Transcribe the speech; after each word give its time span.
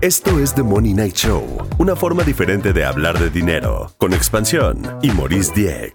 Esto 0.00 0.38
es 0.38 0.54
The 0.54 0.62
Money 0.62 0.94
Night 0.94 1.16
Show, 1.16 1.44
una 1.78 1.96
forma 1.96 2.22
diferente 2.22 2.72
de 2.72 2.84
hablar 2.84 3.18
de 3.18 3.30
dinero, 3.30 3.90
con 3.96 4.12
expansión 4.12 4.80
y 5.02 5.10
Maurice 5.10 5.52
Dieck. 5.54 5.94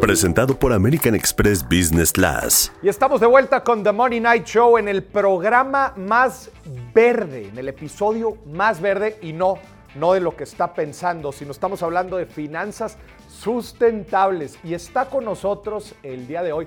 Presentado 0.00 0.58
por 0.58 0.72
American 0.72 1.14
Express 1.14 1.62
Business 1.62 2.10
Class. 2.10 2.72
Y 2.82 2.88
estamos 2.88 3.20
de 3.20 3.28
vuelta 3.28 3.62
con 3.62 3.84
The 3.84 3.92
Money 3.92 4.18
Night 4.18 4.46
Show 4.46 4.76
en 4.78 4.88
el 4.88 5.04
programa 5.04 5.94
más 5.96 6.50
verde, 6.92 7.48
en 7.48 7.58
el 7.58 7.68
episodio 7.68 8.38
más 8.46 8.80
verde 8.80 9.16
y 9.22 9.32
no, 9.32 9.58
no 9.94 10.14
de 10.14 10.20
lo 10.20 10.36
que 10.36 10.42
está 10.42 10.74
pensando, 10.74 11.30
sino 11.30 11.52
estamos 11.52 11.82
hablando 11.84 12.16
de 12.16 12.26
finanzas 12.26 12.98
sustentables. 13.28 14.58
Y 14.64 14.74
está 14.74 15.04
con 15.04 15.24
nosotros 15.24 15.94
el 16.02 16.26
día 16.26 16.42
de 16.42 16.52
hoy 16.52 16.66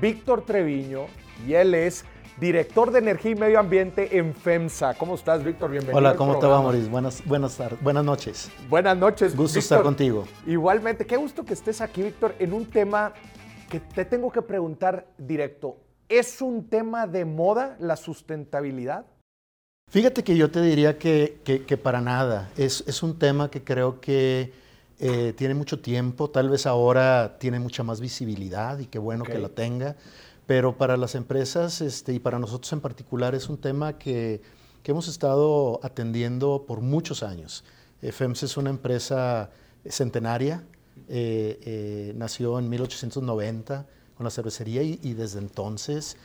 Víctor 0.00 0.44
Treviño 0.44 1.06
y 1.44 1.54
él 1.54 1.74
es 1.74 2.04
director 2.38 2.90
de 2.90 2.98
Energía 2.98 3.30
y 3.30 3.34
Medio 3.34 3.58
Ambiente 3.58 4.18
en 4.18 4.34
FEMSA. 4.34 4.94
¿Cómo 4.94 5.14
estás, 5.14 5.42
Víctor? 5.42 5.70
Bienvenido. 5.70 5.98
Hola, 5.98 6.14
¿cómo 6.16 6.38
te 6.38 6.46
va, 6.46 6.60
Maurice? 6.60 6.88
Buenas, 6.88 7.24
buenas, 7.24 7.56
tardes, 7.56 7.82
buenas 7.82 8.04
noches. 8.04 8.50
Buenas 8.68 8.96
noches. 8.96 9.34
Gusto 9.34 9.58
estar 9.58 9.82
contigo. 9.82 10.26
Igualmente, 10.46 11.06
qué 11.06 11.16
gusto 11.16 11.44
que 11.44 11.54
estés 11.54 11.80
aquí, 11.80 12.02
Víctor, 12.02 12.34
en 12.38 12.52
un 12.52 12.66
tema 12.66 13.12
que 13.70 13.80
te 13.80 14.04
tengo 14.04 14.30
que 14.30 14.42
preguntar 14.42 15.06
directo. 15.18 15.78
¿Es 16.08 16.40
un 16.40 16.68
tema 16.68 17.06
de 17.06 17.24
moda 17.24 17.76
la 17.80 17.96
sustentabilidad? 17.96 19.06
Fíjate 19.90 20.22
que 20.22 20.36
yo 20.36 20.50
te 20.50 20.60
diría 20.60 20.98
que, 20.98 21.40
que, 21.44 21.76
para 21.76 22.00
nada. 22.00 22.50
Es, 22.56 22.84
es, 22.86 23.02
un 23.02 23.18
tema 23.18 23.50
que 23.50 23.62
creo 23.62 24.00
que 24.00 24.52
eh, 24.98 25.32
tiene 25.36 25.54
mucho 25.54 25.80
tiempo, 25.80 26.28
tal 26.28 26.48
vez 26.48 26.66
ahora 26.66 27.38
tiene 27.38 27.60
mucha 27.60 27.82
más 27.82 28.00
visibilidad 28.00 28.78
y 28.78 28.86
qué 28.86 28.98
bueno 28.98 29.24
que 29.24 29.38
lo 29.38 29.50
tenga. 29.50 29.96
Pero 30.46 30.78
para 30.78 30.96
las 30.96 31.14
empresas 31.14 31.80
este, 31.80 32.14
y 32.14 32.18
para 32.18 32.38
nosotros 32.38 32.72
en 32.72 32.80
particular 32.80 33.34
es 33.34 33.48
un 33.48 33.58
tema 33.58 33.98
que, 33.98 34.40
que 34.82 34.92
hemos 34.92 35.08
estado 35.08 35.80
atendiendo 35.82 36.64
por 36.66 36.80
muchos 36.80 37.24
años. 37.24 37.64
Eh, 38.02 38.12
FEMS 38.12 38.44
es 38.44 38.56
una 38.56 38.70
empresa 38.70 39.50
centenaria, 39.84 40.64
eh, 41.08 41.58
eh, 41.62 42.12
nació 42.14 42.58
en 42.60 42.68
1890 42.68 43.86
con 44.16 44.24
la 44.24 44.30
cervecería 44.30 44.82
y, 44.82 45.00
y 45.02 45.14
desde 45.14 45.40
entonces 45.40 46.16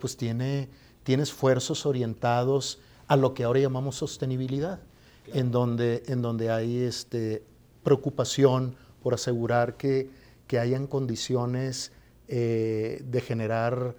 pues 0.00 0.16
tiene, 0.16 0.70
tiene 1.04 1.22
esfuerzos 1.22 1.84
orientados 1.84 2.80
a 3.08 3.16
lo 3.16 3.34
que 3.34 3.44
ahora 3.44 3.60
llamamos 3.60 3.96
sostenibilidad, 3.96 4.80
en, 5.26 5.50
donde, 5.50 6.02
en 6.06 6.22
donde 6.22 6.50
hay 6.50 6.78
este, 6.78 7.44
preocupación 7.84 8.74
por 9.02 9.12
asegurar 9.12 9.76
que, 9.76 10.08
que 10.46 10.58
hayan 10.58 10.86
condiciones 10.86 11.92
eh, 12.28 13.00
de 13.04 13.20
generar 13.20 13.94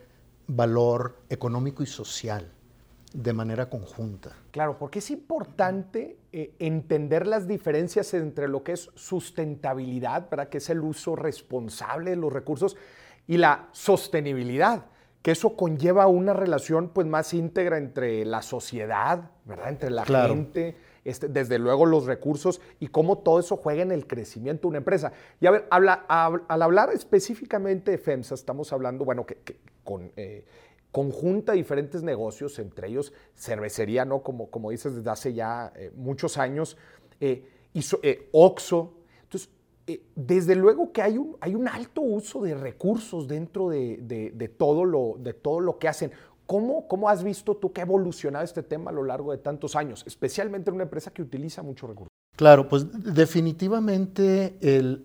valor 0.47 1.17
económico 1.29 1.83
y 1.83 1.85
social 1.85 2.51
de 3.13 3.33
manera 3.33 3.69
conjunta. 3.69 4.31
Claro, 4.51 4.77
porque 4.77 4.99
es 4.99 5.09
importante 5.11 6.17
eh, 6.31 6.53
entender 6.59 7.25
las 7.25 7.47
diferencias 7.47 8.13
entre 8.13 8.47
lo 8.47 8.63
que 8.63 8.73
es 8.73 8.89
sustentabilidad, 8.95 10.29
para 10.29 10.49
que 10.49 10.57
es 10.57 10.69
el 10.69 10.81
uso 10.81 11.15
responsable 11.15 12.11
de 12.11 12.15
los 12.17 12.31
recursos, 12.31 12.75
y 13.27 13.37
la 13.37 13.69
sostenibilidad, 13.71 14.85
que 15.21 15.31
eso 15.31 15.55
conlleva 15.55 16.07
una 16.07 16.33
relación 16.33 16.89
pues, 16.89 17.07
más 17.07 17.33
íntegra 17.33 17.77
entre 17.77 18.23
la 18.25 18.41
sociedad, 18.41 19.31
¿verdad? 19.45 19.69
entre 19.69 19.89
la 19.89 20.05
gente, 20.05 20.75
este, 21.07 21.27
desde 21.29 21.57
luego 21.57 21.85
los 21.85 22.05
recursos 22.05 22.61
y 22.79 22.87
cómo 22.87 23.19
todo 23.19 23.39
eso 23.39 23.57
juega 23.57 23.81
en 23.81 23.91
el 23.91 24.07
crecimiento 24.07 24.63
de 24.63 24.67
una 24.67 24.77
empresa. 24.79 25.13
Y 25.39 25.47
a 25.47 25.51
ver, 25.51 25.67
al 25.69 26.61
hablar 26.61 26.91
específicamente 26.93 27.91
de 27.91 27.97
FEMSA, 27.97 28.35
estamos 28.35 28.71
hablando, 28.73 29.05
bueno, 29.05 29.25
que, 29.25 29.37
con... 29.83 30.11
Eh, 30.15 30.45
conjunta 30.89 31.51
diferentes 31.53 32.01
negocios, 32.01 32.57
entre 32.57 32.87
ellos 32.87 33.13
cervecería, 33.35 34.03
¿no? 34.03 34.23
Como, 34.23 34.49
como 34.49 34.71
dices, 34.71 34.95
desde 34.95 35.09
hace 35.11 35.33
ya 35.33 35.71
eh, 35.75 35.91
muchos 35.95 36.39
años, 36.39 36.75
eh, 37.19 37.43
Oxo. 38.31 38.93
Entonces, 39.23 39.51
desde 40.15 40.55
luego 40.55 40.91
que 40.91 41.01
hay 41.01 41.17
un, 41.17 41.37
hay 41.39 41.55
un 41.55 41.67
alto 41.67 42.01
uso 42.01 42.41
de 42.41 42.55
recursos 42.55 43.27
dentro 43.27 43.69
de, 43.69 43.97
de, 44.01 44.47
todo 44.49 44.85
lo, 44.85 45.17
de 45.19 45.33
todo 45.33 45.59
lo 45.59 45.77
que 45.77 45.87
hacen. 45.87 46.11
¿Cómo, 46.47 46.87
¿Cómo, 46.87 47.09
has 47.09 47.23
visto 47.23 47.57
tú 47.57 47.73
que 47.73 47.81
ha 47.81 47.83
evolucionado 47.83 48.43
este 48.43 48.63
tema 48.63 48.89
a 48.89 48.93
lo 48.93 49.03
largo 49.03 49.33
de 49.33 49.37
tantos 49.37 49.75
años, 49.75 50.03
especialmente 50.07 50.69
en 50.69 50.75
una 50.75 50.83
empresa 50.83 51.11
que 51.11 51.21
utiliza 51.21 51.61
muchos 51.61 51.89
recursos? 51.89 52.07
Claro, 52.37 52.69
pues 52.69 52.85
definitivamente 53.13 54.57
el, 54.61 55.03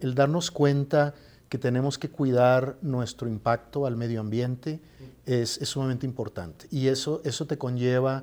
el, 0.00 0.14
darnos 0.14 0.50
cuenta 0.50 1.14
que 1.48 1.58
tenemos 1.58 1.98
que 1.98 2.08
cuidar 2.08 2.76
nuestro 2.82 3.28
impacto 3.28 3.86
al 3.86 3.96
medio 3.96 4.20
ambiente 4.20 4.80
es, 5.24 5.60
es 5.60 5.68
sumamente 5.68 6.06
importante. 6.06 6.66
Y 6.70 6.88
eso, 6.88 7.20
eso 7.24 7.46
te 7.46 7.58
conlleva 7.58 8.22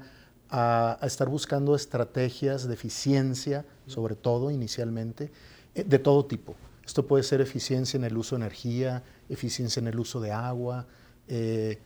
a, 0.49 0.99
estar 1.01 1.27
buscando 1.27 1.75
estrategias 1.75 2.67
de 2.67 2.75
eficiencia, 2.75 3.65
sobre 3.87 4.15
todo 4.15 4.51
inicialmente, 4.51 5.31
eh, 5.73 5.83
de 5.83 5.99
todo 5.99 6.25
tipo. 6.25 6.55
Esto 6.85 7.07
puede 7.07 7.23
ser 7.23 7.41
eficiencia 7.41 7.97
en 7.97 8.03
el 8.03 8.15
uso 8.15 8.35
de 8.35 8.43
energía, 8.43 9.03
eficiencia 9.29 9.79
en 9.79 9.87
el 9.87 9.99
uso 9.99 10.21
de 10.21 10.31
agua, 10.31 10.85
eh, 11.27 11.79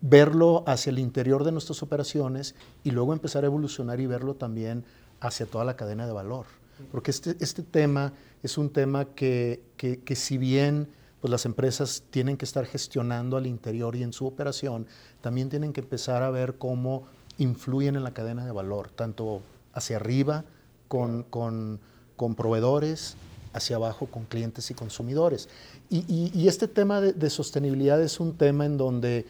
verlo 0.00 0.64
hacia 0.66 0.90
el 0.90 0.98
interior 0.98 1.44
de 1.44 1.52
nuestras 1.52 1.82
operaciones 1.82 2.54
y 2.84 2.90
luego 2.90 3.12
empezar 3.12 3.44
a 3.44 3.46
evolucionar 3.46 4.00
y 4.00 4.06
verlo 4.06 4.34
también 4.34 4.84
hacia 5.20 5.46
toda 5.46 5.64
la 5.64 5.76
cadena 5.76 6.06
de 6.06 6.12
valor. 6.12 6.46
Porque 6.90 7.10
este, 7.10 7.36
este 7.40 7.62
tema 7.62 8.12
es 8.42 8.56
un 8.56 8.70
tema 8.70 9.04
que, 9.04 9.62
que, 9.76 10.16
si 10.16 10.38
bien 10.38 10.88
pues 11.20 11.30
las 11.30 11.44
empresas 11.44 12.02
tienen 12.10 12.38
que 12.38 12.46
estar 12.46 12.64
gestionando 12.64 13.36
al 13.36 13.46
interior 13.46 13.94
y 13.94 14.02
en 14.02 14.14
su 14.14 14.26
operación, 14.26 14.86
también 15.20 15.50
tienen 15.50 15.74
que 15.74 15.82
empezar 15.82 16.22
a 16.22 16.30
ver 16.30 16.54
cómo 16.56 17.04
influyen 17.36 17.96
en 17.96 18.04
la 18.04 18.12
cadena 18.14 18.46
de 18.46 18.52
valor, 18.52 18.88
tanto 18.88 19.42
hacia 19.74 19.96
arriba 19.96 20.44
con, 20.88 21.24
con, 21.24 21.78
con 22.16 22.34
proveedores, 22.34 23.16
hacia 23.52 23.76
abajo 23.76 24.06
con 24.06 24.24
clientes 24.24 24.70
y 24.70 24.74
consumidores. 24.74 25.50
Y, 25.90 26.30
y, 26.32 26.48
este 26.48 26.68
tema 26.68 27.00
de, 27.00 27.12
de, 27.12 27.30
sostenibilidad 27.30 28.00
es 28.00 28.20
un 28.20 28.36
tema 28.36 28.64
en 28.64 28.76
donde 28.76 29.26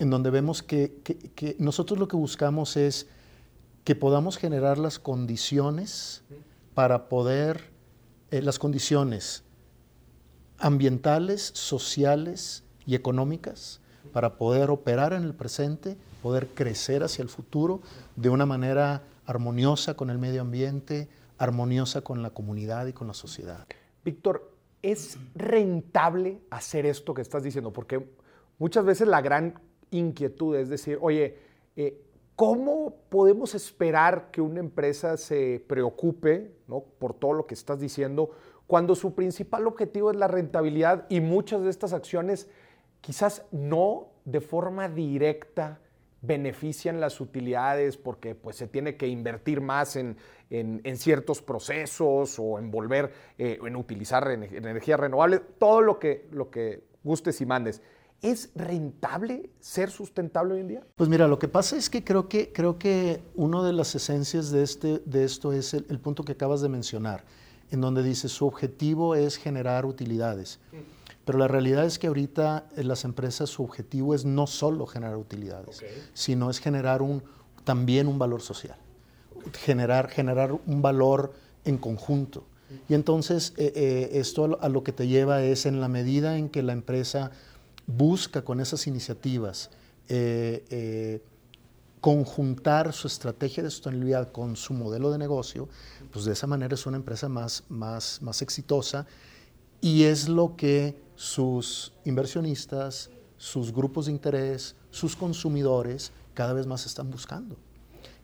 en 0.00 0.08
donde 0.08 0.30
vemos 0.30 0.62
que, 0.62 1.56
nosotros 1.58 1.98
lo 1.98 2.08
que 2.08 2.16
buscamos 2.16 2.76
es 2.76 3.06
que 3.84 3.94
podamos 3.94 4.38
generar 4.38 4.78
las 4.78 4.98
condiciones 4.98 6.22
para 6.74 7.08
poder, 7.08 7.70
eh, 8.30 8.40
las 8.40 8.58
condiciones 8.58 9.44
ambientales, 10.58 11.52
sociales 11.54 12.64
y 12.86 12.94
económicas 12.94 13.80
para 14.12 14.38
poder 14.38 14.70
operar 14.70 15.12
en 15.12 15.22
el 15.22 15.34
presente, 15.34 15.98
poder 16.22 16.48
crecer 16.48 17.02
hacia 17.02 17.22
el 17.22 17.28
futuro 17.28 17.82
de 18.16 18.30
una 18.30 18.46
manera 18.46 19.02
armoniosa 19.26 19.94
con 19.94 20.08
el 20.08 20.18
medio 20.18 20.40
ambiente, 20.40 21.10
armoniosa 21.36 22.00
con 22.00 22.22
la 22.22 22.30
comunidad 22.30 22.86
y 22.86 22.94
con 22.94 23.06
la 23.06 23.14
sociedad. 23.14 23.66
Víctor, 24.02 24.50
¿es 24.80 25.18
rentable 25.34 26.40
hacer 26.48 26.86
esto 26.86 27.12
que 27.12 27.20
estás 27.20 27.42
diciendo? 27.42 27.70
Porque 27.70 28.08
muchas 28.58 28.86
veces 28.86 29.06
la 29.06 29.20
gran 29.20 29.60
inquietud, 29.90 30.56
es 30.56 30.68
decir, 30.68 30.98
oye, 31.00 31.36
eh, 31.76 32.00
¿cómo 32.36 32.96
podemos 33.08 33.54
esperar 33.54 34.30
que 34.30 34.40
una 34.40 34.60
empresa 34.60 35.16
se 35.16 35.64
preocupe 35.66 36.52
¿no? 36.68 36.84
por 36.98 37.14
todo 37.14 37.32
lo 37.32 37.46
que 37.46 37.54
estás 37.54 37.80
diciendo 37.80 38.30
cuando 38.66 38.94
su 38.94 39.14
principal 39.14 39.66
objetivo 39.66 40.10
es 40.10 40.16
la 40.16 40.28
rentabilidad 40.28 41.06
y 41.08 41.20
muchas 41.20 41.62
de 41.62 41.70
estas 41.70 41.92
acciones 41.92 42.48
quizás 43.00 43.44
no 43.50 44.08
de 44.24 44.40
forma 44.40 44.88
directa 44.88 45.80
benefician 46.22 47.00
las 47.00 47.20
utilidades 47.20 47.96
porque 47.96 48.34
pues, 48.34 48.56
se 48.56 48.68
tiene 48.68 48.96
que 48.96 49.08
invertir 49.08 49.60
más 49.60 49.96
en, 49.96 50.16
ciertos 50.96 51.42
procesos 51.42 52.38
o 52.38 52.58
en 52.58 52.70
volver, 52.70 53.12
eh, 53.38 53.58
en 53.64 53.76
utilizar 53.76 54.30
energías 54.30 55.00
renovables, 55.00 55.40
todo 55.58 55.80
lo 55.80 55.98
que, 55.98 56.28
lo 56.30 56.50
que 56.50 56.84
gustes 57.02 57.40
y 57.40 57.46
mandes. 57.46 57.82
¿Es 58.22 58.50
rentable 58.54 59.50
ser 59.60 59.90
sustentable 59.90 60.54
hoy 60.54 60.60
en 60.60 60.68
día? 60.68 60.86
Pues 60.96 61.08
mira, 61.08 61.26
lo 61.26 61.38
que 61.38 61.48
pasa 61.48 61.76
es 61.76 61.88
que 61.88 62.04
creo 62.04 62.28
que, 62.28 62.52
creo 62.52 62.78
que 62.78 63.22
una 63.34 63.62
de 63.64 63.72
las 63.72 63.94
esencias 63.94 64.50
de, 64.50 64.62
este, 64.62 64.98
de 65.06 65.24
esto 65.24 65.54
es 65.54 65.72
el, 65.72 65.98
punto 66.00 66.22
que 66.22 66.32
acabas 66.32 66.60
de 66.60 66.68
mencionar, 66.68 67.24
en 67.70 67.80
donde 67.80 68.02
dice 68.02 68.28
su 68.28 68.46
objetivo 68.46 69.14
es 69.14 69.36
generar 69.36 69.86
utilidades. 69.86 70.60
Pero 71.24 71.38
la 71.38 71.48
realidad 71.48 71.86
es 71.86 71.98
que 71.98 72.08
ahorita 72.08 72.68
en 72.76 72.88
las 72.88 73.04
empresas 73.04 73.48
su 73.48 73.62
objetivo 73.62 74.14
es 74.14 74.26
no 74.26 74.46
solo 74.46 74.86
generar 74.86 75.16
utilidades, 75.16 75.82
sino 76.12 76.50
es 76.50 76.58
generar 76.58 77.00
un, 77.00 77.22
también 77.64 78.06
un 78.06 78.18
valor 78.18 78.42
social, 78.42 78.76
generar, 79.54 80.10
generar 80.10 80.52
un 80.52 80.82
valor 80.82 81.32
en 81.64 81.78
conjunto. 81.78 82.44
Y 82.88 82.94
entonces 82.94 83.54
eh, 83.56 83.72
eh, 83.74 84.10
esto 84.14 84.58
a 84.60 84.68
lo 84.68 84.84
que 84.84 84.92
te 84.92 85.08
lleva 85.08 85.42
es 85.42 85.66
en 85.66 85.80
la 85.80 85.88
medida 85.88 86.36
en 86.36 86.48
que 86.48 86.62
la 86.62 86.72
empresa 86.72 87.32
busca 87.96 88.42
con 88.42 88.60
esas 88.60 88.86
iniciativas 88.86 89.70
eh, 90.08 90.64
eh, 90.70 91.22
conjuntar 92.00 92.92
su 92.92 93.06
estrategia 93.06 93.62
de 93.62 93.70
sostenibilidad 93.70 94.32
con 94.32 94.56
su 94.56 94.72
modelo 94.72 95.10
de 95.10 95.18
negocio, 95.18 95.68
pues 96.10 96.24
de 96.24 96.32
esa 96.32 96.46
manera 96.46 96.74
es 96.74 96.86
una 96.86 96.96
empresa 96.96 97.28
más, 97.28 97.64
más, 97.68 98.22
más 98.22 98.40
exitosa 98.42 99.06
y 99.80 100.04
es 100.04 100.28
lo 100.28 100.56
que 100.56 101.00
sus 101.14 101.92
inversionistas, 102.04 103.10
sus 103.36 103.72
grupos 103.72 104.06
de 104.06 104.12
interés, 104.12 104.76
sus 104.90 105.14
consumidores 105.14 106.12
cada 106.34 106.54
vez 106.54 106.66
más 106.66 106.86
están 106.86 107.10
buscando. 107.10 107.56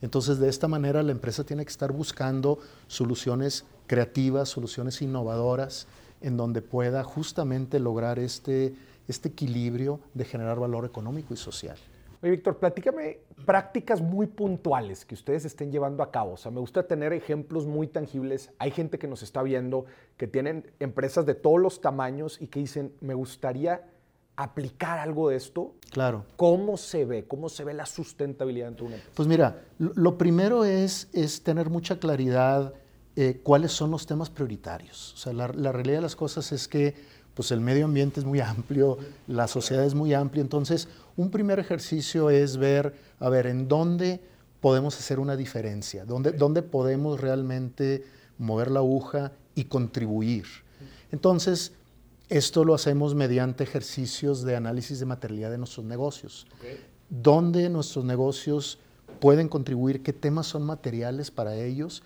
Entonces, 0.02 0.38
de 0.38 0.48
esta 0.48 0.68
manera, 0.68 1.02
la 1.02 1.12
empresa 1.12 1.44
tiene 1.44 1.64
que 1.64 1.70
estar 1.70 1.92
buscando 1.92 2.58
soluciones 2.86 3.64
creativas, 3.86 4.48
soluciones 4.48 5.00
innovadoras, 5.02 5.86
en 6.20 6.36
donde 6.36 6.62
pueda 6.62 7.04
justamente 7.04 7.78
lograr 7.78 8.18
este, 8.18 8.74
este 9.08 9.29
equilibrio 9.29 10.00
de 10.14 10.25
generar 10.25 10.58
valor 10.58 10.85
económico 10.85 11.35
y 11.35 11.37
social. 11.37 11.76
Oye, 12.23 12.31
Víctor, 12.31 12.58
platícame 12.58 13.19
prácticas 13.44 14.00
muy 14.00 14.26
puntuales 14.26 15.05
que 15.05 15.14
ustedes 15.14 15.44
estén 15.44 15.70
llevando 15.70 16.03
a 16.03 16.11
cabo. 16.11 16.32
O 16.32 16.37
sea, 16.37 16.50
me 16.50 16.61
gusta 16.61 16.87
tener 16.87 17.12
ejemplos 17.12 17.67
muy 17.67 17.87
tangibles. 17.87 18.50
Hay 18.58 18.70
gente 18.70 18.99
que 18.99 19.06
nos 19.06 19.23
está 19.23 19.43
viendo 19.43 19.85
que 20.17 20.26
tienen 20.26 20.70
empresas 20.81 21.26
de 21.26 21.35
todos 21.35 21.61
los 21.61 21.81
tamaños 21.81 22.41
y 22.41 22.47
que 22.47 22.61
dicen, 22.61 22.93
me 23.00 23.14
gustaría 23.14 23.82
aplicar 24.37 24.99
algo 24.99 25.29
de 25.29 25.37
esto. 25.37 25.75
Claro. 25.91 26.25
¿Cómo 26.37 26.76
se 26.76 27.05
ve? 27.05 27.26
¿Cómo 27.26 27.49
se 27.49 27.64
ve 27.64 27.75
la 27.75 27.87
sustentabilidad 27.87 28.69
en 28.69 28.76
tu 28.76 28.85
empresa? 28.87 29.06
Pues 29.14 29.29
mira, 29.29 29.62
lo 29.79 30.17
primero 30.17 30.64
es, 30.64 31.09
es 31.12 31.43
tener 31.43 31.70
mucha 31.70 31.99
claridad 31.99 32.75
eh, 33.14 33.41
cuáles 33.43 33.73
son 33.73 33.91
los 33.91 34.06
temas 34.06 34.31
prioritarios. 34.31 35.14
O 35.14 35.17
sea, 35.17 35.32
la, 35.32 35.49
la 35.49 35.73
realidad 35.73 35.99
de 35.99 36.02
las 36.02 36.17
cosas 36.17 36.52
es 36.52 36.69
que 36.69 36.94
pues 37.37 37.50
el 37.50 37.61
medio 37.61 37.85
ambiente 37.85 38.19
es 38.19 38.25
muy 38.25 38.41
amplio, 38.41 38.97
la 39.27 39.47
sociedad 39.47 39.85
es 39.85 39.94
muy 39.94 40.15
amplia, 40.15 40.41
entonces 40.41 40.88
un 41.19 41.31
primer 41.31 41.59
ejercicio 41.59 42.31
es 42.31 42.56
ver, 42.56 42.94
a 43.21 43.29
ver, 43.29 43.47
en 43.47 43.69
dónde 43.69 44.23
podemos 44.62 44.99
hacer 44.99 45.21
una 45.21 45.37
diferencia, 45.37 46.06
dónde, 46.06 46.33
dónde 46.33 46.62
podemos 46.62 47.21
realmente 47.21 48.06
mover 48.38 48.71
la 48.71 48.81
aguja 48.81 49.33
y 49.55 49.65
contribuir. 49.65 50.47
Entonces, 51.12 51.73
esto 52.31 52.65
lo 52.65 52.75
hacemos 52.75 53.15
mediante 53.15 53.65
ejercicios 53.65 54.43
de 54.43 54.56
análisis 54.56 54.99
de 54.99 55.05
materialidad 55.05 55.50
de 55.50 55.59
nuestros 55.59 55.85
negocios. 55.85 56.47
¿Dónde 57.11 57.69
nuestros 57.69 58.06
negocios 58.06 58.79
pueden 59.21 59.49
contribuir? 59.49 60.03
¿Qué 60.03 60.15
temas 60.15 60.47
son 60.47 60.62
materiales 60.62 61.31
para 61.31 61.55
ellos? 61.55 62.03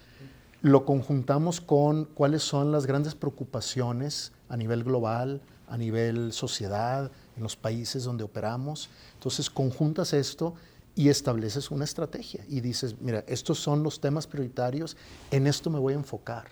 Lo 0.63 0.85
conjuntamos 0.85 1.61
con 1.63 2.05
cuáles 2.05 2.43
son 2.43 2.71
las 2.71 2.85
grandes 2.85 3.15
preocupaciones 3.15 4.33
a 4.51 4.59
nivel 4.59 4.85
global, 4.85 5.41
a 5.69 5.79
nivel 5.79 6.33
sociedad, 6.35 7.11
en 7.37 7.43
los 7.43 7.57
países 7.57 8.05
donde 8.05 8.25
operamos. 8.25 8.91
Entonces 9.15 9.49
conjuntas 9.49 10.13
esto 10.13 10.55
y 10.95 11.09
estableces 11.09 11.71
una 11.71 11.85
estrategia 11.85 12.45
y 12.47 12.61
dices, 12.61 12.97
mira, 13.01 13.25
estos 13.27 13.59
son 13.59 13.83
los 13.83 14.01
temas 14.01 14.27
prioritarios, 14.27 14.99
en 15.31 15.47
esto 15.47 15.71
me 15.71 15.79
voy 15.79 15.95
a 15.95 15.97
enfocar. 15.97 16.49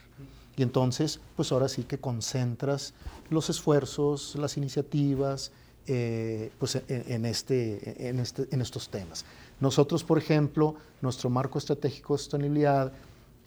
Y 0.57 0.63
entonces, 0.63 1.21
pues 1.37 1.53
ahora 1.53 1.69
sí 1.69 1.85
que 1.85 1.99
concentras 1.99 2.95
los 3.29 3.51
esfuerzos, 3.51 4.37
las 4.37 4.57
iniciativas, 4.57 5.53
eh, 5.87 6.51
pues 6.59 6.81
en, 6.89 7.25
este, 7.27 8.09
en, 8.09 8.21
este, 8.21 8.49
en 8.51 8.61
estos 8.61 8.89
temas. 8.89 9.25
Nosotros, 9.61 10.05
por 10.05 10.19
ejemplo, 10.19 10.75
nuestro 11.01 11.31
marco 11.31 11.59
estratégico 11.59 12.15
de 12.15 12.19
sostenibilidad 12.19 12.93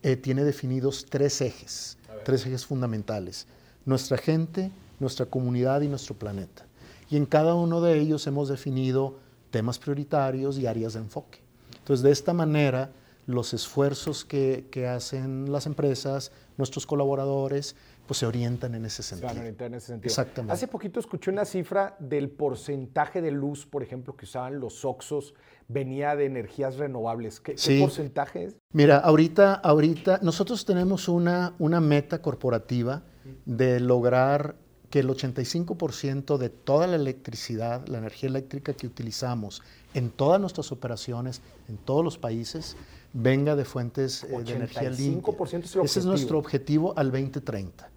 eh, 0.04 0.16
tiene 0.16 0.44
definidos 0.44 1.06
tres 1.10 1.42
ejes, 1.42 1.98
tres 2.26 2.46
ejes 2.46 2.66
fundamentales. 2.66 3.48
Nuestra 3.86 4.18
gente, 4.18 4.72
nuestra 5.00 5.26
comunidad 5.26 5.82
y 5.82 5.88
nuestro 5.88 6.16
planeta. 6.16 6.66
Y 7.10 7.18
en 7.18 7.26
cada 7.26 7.56
uno 7.56 7.82
de 7.82 8.00
ellos 8.00 8.26
hemos 8.28 8.50
definido 8.50 9.20
temas 9.50 9.78
prioritarios 9.78 10.58
y 10.58 10.66
áreas 10.66 10.94
de 10.94 11.00
enfoque. 11.00 11.40
Entonces, 11.78 12.04
de 12.04 12.12
esta 12.12 12.34
manera, 12.34 12.92
los 13.28 13.54
esfuerzos 13.54 14.24
que, 14.26 14.68
que 14.72 14.88
hacen 14.88 15.52
las 15.52 15.66
empresas, 15.66 16.32
nuestros 16.62 16.86
colaboradores, 16.86 17.76
pues 18.08 18.20
se 18.20 18.26
orientan 18.26 18.76
en 18.76 18.86
ese 18.86 19.04
sentido. 19.04 19.30
Se 19.30 19.34
van 19.34 19.38
a 19.38 19.42
orientar 19.42 19.68
en 19.68 19.74
ese 19.76 19.88
sentido. 19.88 20.10
Exactamente. 20.10 20.54
Hace 20.54 20.68
poquito 20.68 21.00
escuché 21.00 21.32
una 21.32 21.46
cifra 21.46 21.96
del 22.00 22.30
porcentaje 22.30 23.22
de 23.22 23.32
luz, 23.32 23.66
por 23.66 23.84
ejemplo, 23.84 24.16
que 24.16 24.26
usaban 24.26 24.60
los 24.60 24.86
Oxos, 24.86 25.34
venía 25.68 26.16
de 26.16 26.26
energías 26.26 26.78
renovables. 26.78 27.40
¿Qué, 27.40 27.58
Sí. 27.58 27.76
qué 27.76 27.82
porcentaje 27.82 28.44
es? 28.46 28.56
Mira, 28.74 28.98
ahorita, 28.98 29.56
ahorita 29.56 30.20
nosotros 30.22 30.66
tenemos 30.66 31.08
una, 31.08 31.54
una 31.60 31.82
meta 31.82 32.22
corporativa 32.22 33.04
de 33.46 33.80
lograr 33.80 34.56
que 34.90 35.00
el 35.00 35.08
85% 35.10 36.38
de 36.38 36.50
toda 36.50 36.86
la 36.86 36.98
electricidad, 36.98 37.88
la 37.88 37.98
energía 38.00 38.30
eléctrica 38.30 38.74
que 38.74 38.86
utilizamos 38.86 39.62
en 39.94 40.10
todas 40.10 40.40
nuestras 40.40 40.72
operaciones, 40.72 41.42
en 41.70 41.78
todos 41.78 42.04
los 42.04 42.18
países, 42.18 42.76
venga 43.14 43.56
de 43.56 43.66
fuentes 43.66 44.24
eh, 44.24 44.44
de 44.44 44.54
energía 44.54 44.90
limpia. 44.90 45.34
85% 45.34 45.64
es 45.64 45.76
Ese 45.76 46.00
es 46.00 46.06
nuestro 46.06 46.38
objetivo 46.38 46.94
al 46.98 47.12
2030. 47.12 47.90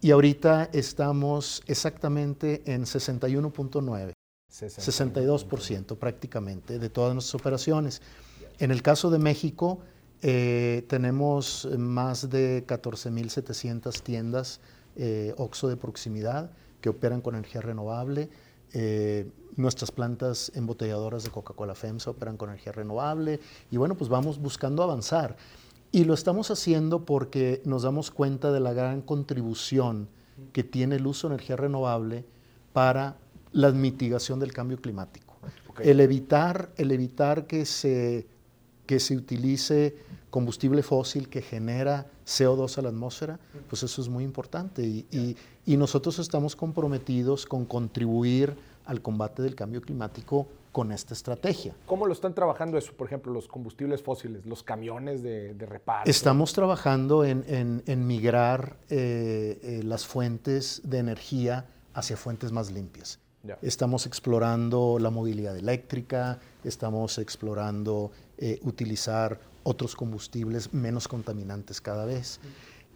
Y 0.00 0.10
ahorita 0.10 0.68
estamos 0.72 1.62
exactamente 1.66 2.62
en 2.66 2.84
61.9. 2.84 4.12
62% 4.50 5.96
prácticamente 5.96 6.78
de 6.78 6.90
todas 6.90 7.14
nuestras 7.14 7.40
operaciones. 7.40 8.02
En 8.58 8.70
el 8.70 8.82
caso 8.82 9.10
de 9.10 9.18
México, 9.18 9.80
eh, 10.20 10.84
tenemos 10.88 11.68
más 11.76 12.28
de 12.30 12.64
14.700 12.66 14.00
tiendas 14.02 14.60
eh, 14.96 15.34
OXO 15.38 15.68
de 15.68 15.76
proximidad 15.76 16.50
que 16.80 16.88
operan 16.88 17.20
con 17.20 17.34
energía 17.34 17.62
renovable. 17.62 18.28
Eh, 18.74 19.30
nuestras 19.56 19.92
plantas 19.92 20.50
embotelladoras 20.56 21.22
de 21.22 21.30
Coca-Cola 21.30 21.76
FEMSA 21.76 22.10
operan 22.10 22.36
con 22.36 22.50
energía 22.50 22.72
renovable. 22.72 23.40
Y 23.70 23.76
bueno, 23.76 23.94
pues 23.94 24.10
vamos 24.10 24.38
buscando 24.38 24.82
avanzar. 24.82 25.36
Y 25.92 26.04
lo 26.04 26.12
estamos 26.12 26.50
haciendo 26.50 27.04
porque 27.04 27.62
nos 27.64 27.84
damos 27.84 28.10
cuenta 28.10 28.50
de 28.50 28.58
la 28.58 28.72
gran 28.72 29.00
contribución 29.00 30.08
que 30.52 30.64
tiene 30.64 30.96
el 30.96 31.06
uso 31.06 31.28
de 31.28 31.34
energía 31.34 31.54
renovable 31.54 32.24
para 32.72 33.16
la 33.52 33.70
mitigación 33.70 34.40
del 34.40 34.52
cambio 34.52 34.80
climático. 34.80 35.38
El 35.80 36.00
evitar, 36.00 36.70
el 36.76 36.90
evitar 36.90 37.46
que, 37.46 37.64
se, 37.64 38.26
que 38.86 38.98
se 38.98 39.16
utilice 39.16 39.96
combustible 40.30 40.82
fósil 40.82 41.28
que 41.28 41.42
genera 41.42 42.08
CO2 42.26 42.78
a 42.78 42.82
la 42.82 42.88
atmósfera, 42.88 43.38
pues 43.68 43.82
eso 43.82 44.00
es 44.02 44.08
muy 44.08 44.24
importante. 44.24 44.82
Y, 44.82 45.06
y- 45.10 45.36
y 45.66 45.76
nosotros 45.76 46.18
estamos 46.18 46.56
comprometidos 46.56 47.46
con 47.46 47.64
contribuir 47.64 48.54
al 48.86 49.00
combate 49.00 49.42
del 49.42 49.54
cambio 49.54 49.80
climático 49.80 50.46
con 50.72 50.90
esta 50.92 51.14
estrategia. 51.14 51.74
¿Cómo 51.86 52.04
lo 52.06 52.12
están 52.12 52.34
trabajando 52.34 52.76
eso? 52.76 52.92
Por 52.92 53.06
ejemplo, 53.06 53.32
los 53.32 53.46
combustibles 53.48 54.02
fósiles, 54.02 54.44
los 54.44 54.62
camiones 54.62 55.22
de, 55.22 55.54
de 55.54 55.66
reparto. 55.66 56.10
Estamos 56.10 56.52
trabajando 56.52 57.24
en, 57.24 57.44
en- 57.46 57.82
en 57.86 58.06
migrar 58.06 58.76
eh, 58.90 59.58
eh, 59.62 59.80
las 59.84 60.04
fuentes 60.04 60.82
de 60.84 60.98
energía 60.98 61.66
hacia 61.94 62.16
fuentes 62.16 62.50
más 62.52 62.70
limpias. 62.72 63.20
Ya. 63.44 63.58
Estamos 63.62 64.04
explorando 64.06 64.98
la 64.98 65.10
movilidad 65.10 65.56
eléctrica, 65.56 66.40
estamos 66.64 67.18
explorando 67.18 68.10
eh, 68.38 68.58
utilizar 68.64 69.38
otros 69.64 69.96
combustibles 69.96 70.72
menos 70.72 71.08
contaminantes 71.08 71.80
cada 71.80 72.04
vez. 72.04 72.38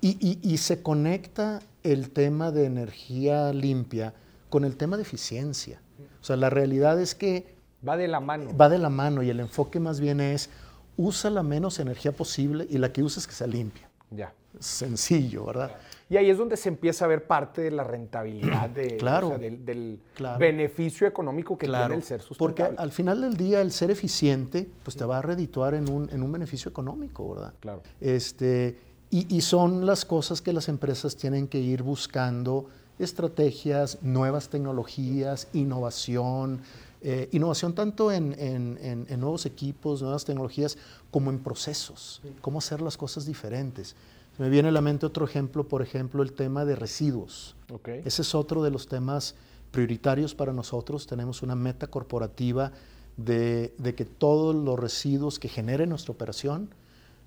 Y, 0.01 0.11
y- 0.21 0.39
y 0.43 0.59
se 0.59 0.81
conecta 0.83 1.61
el 1.83 2.11
tema 2.11 2.53
de 2.53 2.67
energía 2.67 3.53
limpia 3.53 4.15
con 4.49 4.65
el 4.65 4.77
tema 4.77 4.97
de 4.97 5.03
eficiencia. 5.03 5.81
O 6.21 6.25
sea, 6.25 6.37
la 6.37 6.51
realidad 6.51 7.01
es 7.01 7.15
que 7.17 7.57
Va 7.87 7.97
de 7.97 8.07
la 8.09 8.21
mano. 8.21 8.57
va 8.57 8.69
de 8.69 8.79
la 8.79 8.91
mano 8.91 9.23
y 9.23 9.31
el 9.31 9.41
enfoque 9.41 9.81
más 9.81 9.99
bien 10.01 10.21
es 10.21 10.51
usa 10.97 11.31
la 11.31 11.43
menos 11.43 11.79
energía 11.81 12.13
posible 12.13 12.67
y 12.71 12.79
la 12.79 12.93
que 12.93 13.03
uses 13.03 13.27
que 13.27 13.33
sea 13.35 13.47
limpia. 13.47 13.88
Ya. 14.11 14.33
Sencillo, 14.59 15.45
¿verdad? 15.45 15.77
Y 16.11 16.17
ahí 16.17 16.31
es 16.31 16.39
donde 16.39 16.57
se 16.57 16.69
empieza 16.71 17.05
a 17.05 17.09
ver 17.09 17.27
parte 17.27 17.61
de 17.61 17.71
la 17.71 17.85
rentabilidad, 17.85 18.71
de, 18.71 18.97
Claro. 18.97 19.27
o 19.27 19.31
sea, 19.31 19.39
del, 19.39 19.65
del 19.65 20.01
Claro. 20.15 20.39
beneficio 20.39 21.07
económico 21.07 21.57
que 21.59 21.67
tiene 21.67 21.95
el 21.95 22.03
ser 22.03 22.21
porque 22.39 22.63
sustentable. 22.63 22.77
al 22.79 22.91
final 22.93 23.21
del 23.21 23.37
día 23.37 23.61
el 23.61 23.71
ser 23.71 23.91
eficiente 23.91 24.67
pues 24.83 24.97
te 24.97 25.05
va 25.05 25.19
a 25.19 25.23
redituar 25.23 25.75
en 25.75 25.89
un, 25.91 26.09
en 26.11 26.23
un 26.23 26.33
beneficio 26.33 26.71
económico, 26.71 27.35
¿verdad? 27.35 27.53
Claro. 27.61 27.83
Este, 28.01 28.79
y, 29.11 29.33
y 29.37 29.41
son 29.43 29.85
las 29.85 30.05
cosas 30.07 30.41
que 30.41 30.53
las 30.55 30.69
empresas 30.69 31.15
tienen 31.17 31.47
que 31.47 31.59
ir 31.59 31.83
buscando, 31.83 32.67
estrategias, 32.99 33.99
nuevas 34.03 34.49
tecnologías, 34.49 35.49
innovación, 35.53 36.61
eh, 37.01 37.29
innovación 37.33 37.75
tanto 37.75 38.11
en, 38.11 38.35
en- 38.39 38.79
en- 38.83 39.07
en 39.09 39.21
nuevos 39.21 39.47
equipos, 39.47 40.03
nuevas 40.03 40.25
tecnologías, 40.25 40.77
como 41.11 41.31
en 41.31 41.39
procesos, 41.39 42.21
cómo 42.41 42.59
hacer 42.59 42.81
las 42.83 42.97
cosas 42.97 43.25
diferentes. 43.27 43.95
Me 44.39 44.49
viene 44.49 44.69
a 44.69 44.73
la 44.73 44.81
mente 44.81 45.05
otro 45.07 45.25
ejemplo, 45.25 45.67
por 45.67 45.83
ejemplo, 45.83 46.23
el 46.23 46.33
tema 46.33 46.65
de 46.65 46.77
residuos. 46.77 47.57
Ese 48.05 48.23
es 48.23 48.35
otro 48.35 48.63
de 48.63 48.71
los 48.71 48.87
temas 48.89 49.35
prioritarios 49.73 50.35
para 50.35 50.53
nosotros. 50.53 51.07
Tenemos 51.07 51.43
una 51.43 51.55
meta 51.57 51.89
corporativa 51.89 52.71
de, 53.17 53.75
de 53.79 53.95
que 53.97 54.05
todos 54.05 54.55
los 54.55 54.79
residuos 54.79 55.39
que 55.41 55.49
genere 55.49 55.87
nuestra 55.87 56.13
operación 56.13 56.71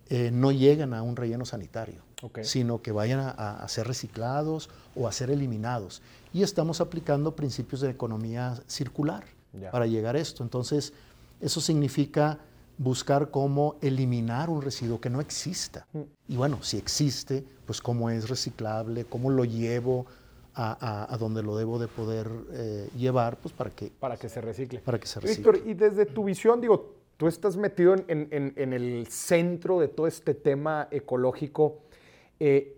eh, 0.09 0.31
no 0.31 0.51
lleguen 0.51 0.93
a 0.93 1.01
un 1.03 1.15
relleno 1.17 1.45
sanitario, 1.45 2.01
sino 2.45 2.81
que 2.81 2.91
vayan 2.91 3.19
a, 3.19 3.29
a 3.31 3.67
ser 3.67 3.87
reciclados 3.87 4.69
o 4.95 5.07
a 5.07 5.11
ser 5.11 5.31
eliminados. 5.31 6.01
Y 6.33 6.43
estamos 6.43 6.79
aplicando 6.81 7.35
principios 7.35 7.81
de 7.81 7.89
economía 7.89 8.61
circular 8.67 9.23
Para 9.72 9.86
llegar 9.86 10.15
a 10.15 10.20
esto. 10.20 10.43
Entonces, 10.43 10.93
eso 11.41 11.60
significa 11.62 12.39
buscar 12.77 13.29
cómo 13.31 13.75
eliminar 13.81 14.50
un 14.50 14.62
residuo 14.62 15.00
que 15.01 15.10
no 15.10 15.20
exista. 15.22 15.86
Mm. 15.93 16.00
Y 16.29 16.36
bueno, 16.38 16.63
si 16.63 16.77
existe, 16.77 17.43
pues 17.65 17.81
cómo 17.81 18.10
es 18.10 18.29
reciclable, 18.29 19.05
cómo 19.05 19.29
lo 19.29 19.43
llevo 19.46 20.05
a, 20.53 20.72
a- 21.05 21.13
a 21.13 21.17
donde 21.17 21.43
lo 21.43 21.55
debo 21.58 21.79
de 21.79 21.88
poder 21.88 22.29
eh, 22.53 22.89
llevar, 22.98 23.38
pues 23.38 23.53
para 23.53 23.70
que, 23.70 23.91
Para 24.00 24.17
que 24.17 24.29
se 24.29 24.41
recicle. 24.41 24.79
para 24.79 25.00
que 25.00 25.08
se 25.08 25.20
Víctor, 25.20 25.53
recicle. 25.55 25.72
y 25.72 25.75
desde 25.75 26.05
tu 26.05 26.24
visión, 26.24 26.60
digo, 26.62 26.96
tú 27.17 27.27
estás 27.27 27.55
metido 27.55 27.93
en, 27.93 28.74
el 28.74 29.08
centro 29.08 29.79
de 29.79 29.88
todo 29.88 30.08
este 30.08 30.34
tema 30.34 30.88
ecológico. 30.91 31.79
Eh, 32.39 32.77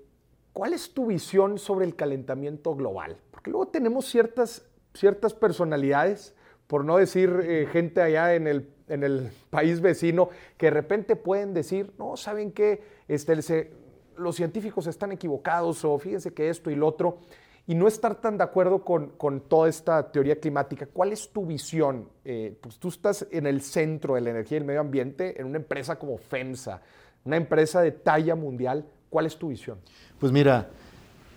¿Cuál 0.52 0.74
es 0.74 0.94
tu 0.94 1.08
visión 1.08 1.58
sobre 1.58 1.86
el 1.86 1.96
calentamiento 1.96 2.76
global? 2.76 3.18
Porque 3.32 3.50
luego 3.52 3.68
tenemos 3.70 4.06
ciertas, 4.06 4.64
ciertas 4.94 5.34
personalidades, 5.34 6.34
por 6.68 6.86
no 6.86 6.98
decir 6.98 7.40
eh, 7.44 7.68
gente 7.72 8.02
allá 8.02 8.36
en 8.36 8.48
el, 8.48 8.70
en 8.88 9.04
el, 9.04 9.32
país 9.50 9.82
vecino, 9.82 10.30
que 10.58 10.68
de 10.68 10.72
repente 10.72 11.16
pueden 11.16 11.54
decir, 11.54 11.94
no, 11.98 12.18
¿saben 12.18 12.52
qué? 12.52 12.82
Este, 13.08 13.72
los 14.18 14.36
científicos 14.36 14.88
están 14.88 15.12
equivocados 15.12 15.84
o 15.86 15.98
fíjense 15.98 16.34
que 16.34 16.50
esto 16.50 16.70
y 16.70 16.76
lo 16.76 16.88
otro 16.88 17.20
y 17.66 17.76
no 17.76 17.88
estar 17.88 18.16
tan 18.16 18.38
de 18.38 18.44
acuerdo 18.44 18.84
con, 18.84 19.42
toda 19.48 19.70
esta 19.70 20.12
teoría 20.12 20.40
climática. 20.40 20.86
¿Cuál 20.86 21.14
es 21.14 21.30
tu 21.30 21.46
visión? 21.46 22.10
Eh, 22.26 22.58
pues 22.60 22.78
tú 22.78 22.90
estás 22.90 23.26
en 23.32 23.48
el 23.48 23.62
centro 23.62 24.16
de 24.16 24.22
la 24.22 24.32
energía 24.32 24.58
y 24.58 24.62
el 24.62 24.66
medio 24.66 24.82
ambiente 24.82 25.40
en 25.40 25.48
una 25.48 25.58
empresa 25.58 25.98
como 25.98 26.18
FEMSA, 26.18 26.82
una 27.24 27.38
empresa 27.38 27.82
de 27.82 27.92
talla 27.92 28.36
mundial. 28.36 28.86
¿Cuál 29.10 29.28
es 29.28 29.38
tu 29.38 29.48
visión? 29.48 29.78
Pues 30.20 30.32
mira, 30.32 30.70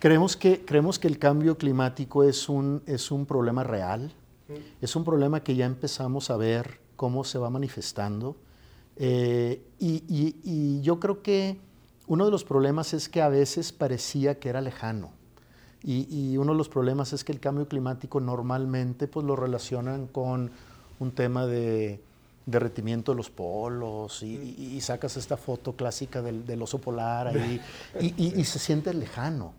creemos 0.00 0.36
que, 0.36 0.64
creemos 0.64 0.98
que 0.98 1.06
el 1.06 1.18
cambio 1.18 1.56
climático 1.56 2.24
es 2.24 2.48
un, 2.48 2.82
es 2.86 3.10
un 3.12 3.24
problema 3.24 3.62
real, 3.62 4.12
es 4.80 4.96
un 4.96 5.04
problema 5.04 5.42
que 5.42 5.56
ya 5.56 5.66
empezamos 5.66 6.30
a 6.30 6.36
ver 6.36 6.80
cómo 6.96 7.24
se 7.24 7.38
va 7.38 7.50
manifestando. 7.50 8.36
Eh, 8.96 9.62
y 9.78 10.80
yo 10.80 11.00
creo 11.00 11.22
que 11.22 11.58
uno 12.06 12.24
de 12.24 12.30
los 12.30 12.44
problemas 12.44 12.94
es 12.94 13.08
que 13.08 13.20
a 13.22 13.28
veces 13.28 13.72
parecía 13.72 14.38
que 14.38 14.48
era 14.48 14.60
lejano. 14.60 15.10
Y, 15.88 16.36
uno 16.36 16.50
de 16.50 16.58
los 16.58 16.68
problemas 16.68 17.12
es 17.12 17.22
que 17.22 17.30
el 17.30 17.38
cambio 17.38 17.68
climático 17.68 18.20
normalmente 18.20 19.06
pues, 19.06 19.24
lo 19.24 19.36
relacionan 19.36 20.08
con 20.08 20.50
un 20.98 21.12
tema 21.12 21.46
de 21.46 22.00
derretimiento 22.44 23.12
de 23.12 23.16
los 23.16 23.30
polos 23.30 24.22
y, 24.24 24.80
sacas 24.80 25.16
esta 25.16 25.36
foto 25.36 25.76
clásica 25.76 26.22
del, 26.22 26.60
oso 26.60 26.80
polar 26.80 27.28
ahí 27.28 27.60
y, 28.00 28.44
se 28.44 28.58
siente 28.58 28.92
lejano. 28.94 29.52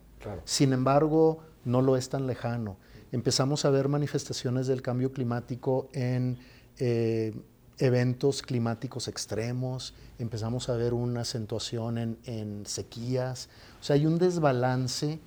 Sin 0.44 0.74
embargo, 0.74 1.39
no 1.63 1.82
lo 1.82 1.96
es 1.96 2.10
tan 2.10 2.27
lejano. 2.27 2.75
Empezamos 3.11 3.65
a 3.65 3.69
ver 3.69 3.87
manifestaciones 3.87 4.67
del 4.67 4.81
cambio 4.81 5.11
climático 5.11 5.89
en 5.93 6.37
eh, 6.77 7.33
eventos 7.77 8.41
climáticos 8.41 9.07
extremos, 9.07 9.93
empezamos 10.19 10.67
a 10.69 10.75
ver 10.75 10.93
una 10.93 11.21
acentuación 11.21 11.97
en, 11.97 12.17
en 12.25 12.65
sequías. 12.65 13.49
O 13.79 13.83
sea, 13.83 13.95
hay 13.95 14.05
un 14.05 14.17
desbalance 14.17 15.19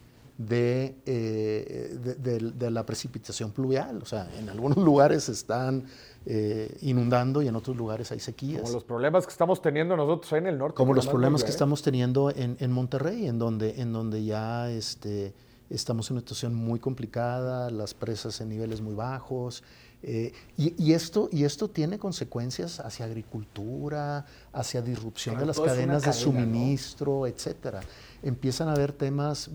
eh, 0.49 1.99
de, 2.03 2.39
de, 2.39 2.71
la 2.71 2.87
precipitación 2.87 3.53
pluvial. 3.53 4.01
O 4.03 4.07
sea, 4.07 4.29
en 4.39 4.49
algunos 4.49 4.79
lugares 4.85 5.29
están 5.29 5.85
eh, 6.25 6.79
inundando 6.81 7.43
y 7.43 7.49
en 7.49 7.57
otros 7.57 7.77
lugares 7.77 8.11
hay 8.11 8.21
sequías. 8.21 8.63
Como 8.63 8.73
los 8.73 8.85
problemas 8.85 9.27
que 9.27 9.33
estamos 9.33 9.61
teniendo 9.61 9.97
nosotros 9.97 10.33
en 10.33 10.47
el 10.47 10.57
norte. 10.57 10.77
Como 10.77 10.95
los 10.95 11.07
problemas 11.07 11.45
que 11.45 11.51
estamos 11.51 11.83
teniendo 11.83 12.31
en, 12.31 12.57
en, 12.59 12.73
Monterrey, 12.73 13.27
en 13.27 13.39
donde, 13.39 13.81
en 13.83 13.93
donde 13.93 14.25
ya 14.25 14.71
este, 14.71 15.35
estamos 15.71 16.11
en 16.11 16.17
una 16.17 16.21
situación 16.21 16.55
muy 16.55 16.79
complicada, 16.79 17.71
las 17.71 17.95
presas 17.95 18.41
en 18.41 18.49
niveles 18.51 18.81
muy 18.81 18.95
bajos. 18.95 19.63
Eh, 20.03 20.33
y, 20.57 20.93
esto, 20.95 21.29
y 21.31 21.45
esto 21.45 21.69
tiene 21.69 21.99
consecuencias 21.99 22.81
hacia 22.81 23.05
agricultura, 23.05 24.25
hacia 24.53 24.81
disrupción 24.81 25.39
de 25.39 25.45
las 25.45 25.61
cadenas 25.61 26.03
de 26.03 26.13
suministro, 26.15 27.27
etcétera 27.27 27.81
empiezan 28.23 28.69
a 28.69 28.73
haber 28.73 28.93
temas, 28.93 29.51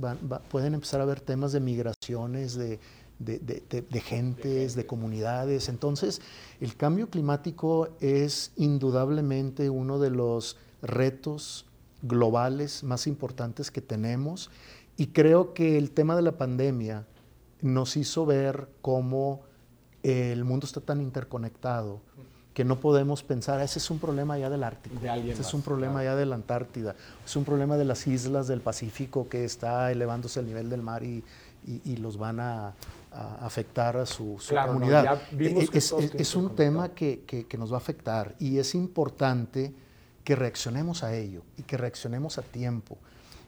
pueden 0.50 0.74
empezar 0.74 1.00
a 1.00 1.04
haber 1.04 1.20
temas 1.22 1.52
de 1.52 1.60
migraciones, 1.60 2.56
de, 2.56 2.80
gentes, 4.02 4.76
de 4.76 4.86
comunidades. 4.86 5.70
Entonces, 5.70 6.22
el 6.60 6.76
cambio 6.76 7.10
climático 7.10 7.90
es 8.00 8.52
indudablemente 8.56 9.70
uno 9.70 10.00
de 10.00 10.10
los 10.10 10.58
retos 10.82 11.66
globales 12.02 12.84
más 12.84 13.08
importantes 13.08 13.72
que 13.72 13.82
tenemos 13.82 14.52
y 14.98 15.08
creo 15.08 15.54
que 15.54 15.78
el 15.78 15.92
tema 15.92 16.16
de 16.16 16.22
la 16.22 16.34
pandemia 16.34 17.06
nos 17.62 17.98
hizo 17.98 18.26
ver 18.26 18.68
cómo 18.82 19.42
el 20.04 20.44
mundo 20.44 20.66
está 20.66 20.82
tan 20.82 21.02
interconectado 21.02 22.02
que 22.54 22.64
no 22.64 22.80
podemos 22.80 23.22
pensar, 23.22 23.60
ese 23.60 23.80
es 23.80 23.92
un 23.92 24.00
problema 24.00 24.38
ya 24.38 24.50
del 24.50 24.64
Ártico, 24.64 24.96
ese 25.04 25.42
es 25.42 25.54
un 25.54 25.62
problema 25.62 26.04
ya 26.06 26.16
de 26.16 26.26
la 26.26 26.36
Antártida, 26.36 26.96
es 27.26 27.36
un 27.36 27.44
problema 27.44 27.76
de 27.76 27.84
las 27.84 28.08
islas 28.08 28.48
del 28.48 28.62
Pacífico 28.62 29.28
que 29.28 29.44
está 29.44 29.92
elevándose 29.92 30.40
el 30.40 30.46
nivel 30.46 30.70
del 30.70 30.82
mar 30.82 31.04
y, 31.04 31.22
y, 31.66 31.98
los 31.98 32.18
van 32.18 32.40
a, 32.40 32.74
afectar 33.42 33.98
a 33.98 34.06
su, 34.06 34.40
comunidad. 34.66 35.22
E, 35.38 35.68
es, 35.74 35.94
es, 35.94 36.36
un 36.36 36.56
tema 36.56 36.90
que, 36.90 37.24
que, 37.26 37.58
nos 37.58 37.72
va 37.72 37.76
a 37.76 37.80
afectar 37.80 38.36
y 38.40 38.58
es 38.58 38.74
importante 38.74 39.74
que 40.24 40.36
reaccionemos 40.38 41.04
a 41.04 41.14
ello 41.14 41.42
y 41.58 41.64
que 41.64 41.76
reaccionemos 41.76 42.38
a 42.38 42.42
tiempo. 42.42 42.98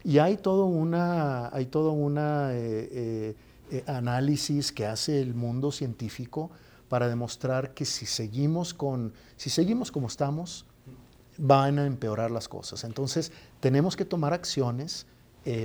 Y 0.04 0.20
hay 0.20 0.38
todo 0.38 0.66
una, 0.66 1.50
hay 1.50 1.66
todo 1.66 1.92
una 1.92 2.54
eh, 2.54 2.89
eh, 2.92 3.36
eh, 3.72 3.84
análisis 3.88 4.72
que 4.72 4.86
hace 4.86 5.22
el 5.22 5.34
mundo 5.34 5.72
científico 5.72 6.50
para 6.89 7.08
demostrar 7.10 7.74
que 7.74 7.86
si 7.86 8.06
seguimos, 8.06 8.74
con, 8.74 9.13
si 9.36 9.50
seguimos 9.50 9.92
como 9.92 10.08
estamos, 10.08 10.66
van 11.38 11.80
a 11.80 11.86
empeorar 11.86 12.32
las 12.32 12.48
cosas. 12.48 12.84
Entonces, 12.84 13.32
tenemos 13.60 13.96
que 13.96 14.06
tomar 14.06 14.34
acciones 14.34 15.06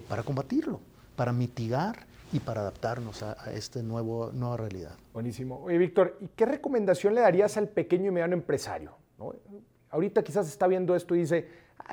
para 0.09 0.23
combatirlo, 0.23 0.81
para 1.17 1.33
mitigar 1.33 2.07
y 2.33 2.39
para 2.39 2.61
adaptarnos 2.61 3.23
a, 3.23 3.35
esta 3.53 3.83
nueva 3.83 4.57
realidad. 4.57 4.97
Buenísimo. 5.13 5.61
Oye, 5.65 5.79
Víctor, 5.79 6.19
¿y 6.21 6.29
qué 6.29 6.47
recomendación 6.47 7.15
le 7.15 7.21
darías 7.21 7.57
al 7.57 7.69
pequeño 7.69 8.09
y 8.09 8.11
mediano 8.13 8.35
empresario? 8.35 8.97
Ahorita 9.93 10.25
quizás 10.25 10.49
está 10.49 10.67
viendo 10.67 10.97
esto 10.97 11.15
y 11.15 11.21
dice, 11.21 11.49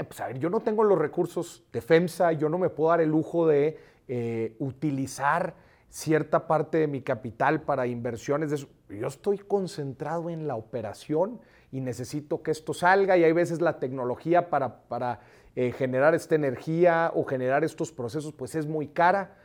pues 0.08 0.20
a 0.22 0.28
ver, 0.28 0.40
yo 0.40 0.50
no 0.50 0.62
tengo 0.62 0.84
los 0.84 0.98
recursos 0.98 1.64
de 1.72 1.82
FEMSA, 1.82 2.32
yo 2.32 2.50
no 2.50 2.58
me 2.58 2.70
puedo 2.70 2.90
dar 2.90 3.02
el 3.02 3.10
lujo 3.10 3.46
de 3.46 3.78
eh, 4.08 4.56
utilizar 4.60 5.54
cierta 5.90 6.48
parte 6.48 6.78
de 6.78 6.88
mi 6.88 7.02
capital 7.02 7.62
para 7.62 7.88
inversiones. 7.88 8.68
Yo 8.90 9.08
estoy 9.08 9.38
concentrado 9.40 10.30
en 10.30 10.48
la 10.48 10.56
operación 10.56 11.42
y 11.72 11.82
necesito 11.82 12.42
que 12.42 12.52
esto 12.52 12.74
salga 12.74 13.18
y 13.18 13.24
hay 13.26 13.34
veces 13.34 13.60
la 13.60 13.80
tecnología 13.80 14.50
para, 14.50 14.84
para 14.84 15.20
eh, 15.56 15.74
generar 15.74 16.16
esta 16.16 16.36
energía 16.36 17.12
o 17.14 17.26
generar 17.26 17.64
estos 17.64 17.92
procesos 17.92 18.34
pues 18.34 18.56
es 18.56 18.66
muy 18.66 18.88
cara. 18.88 19.36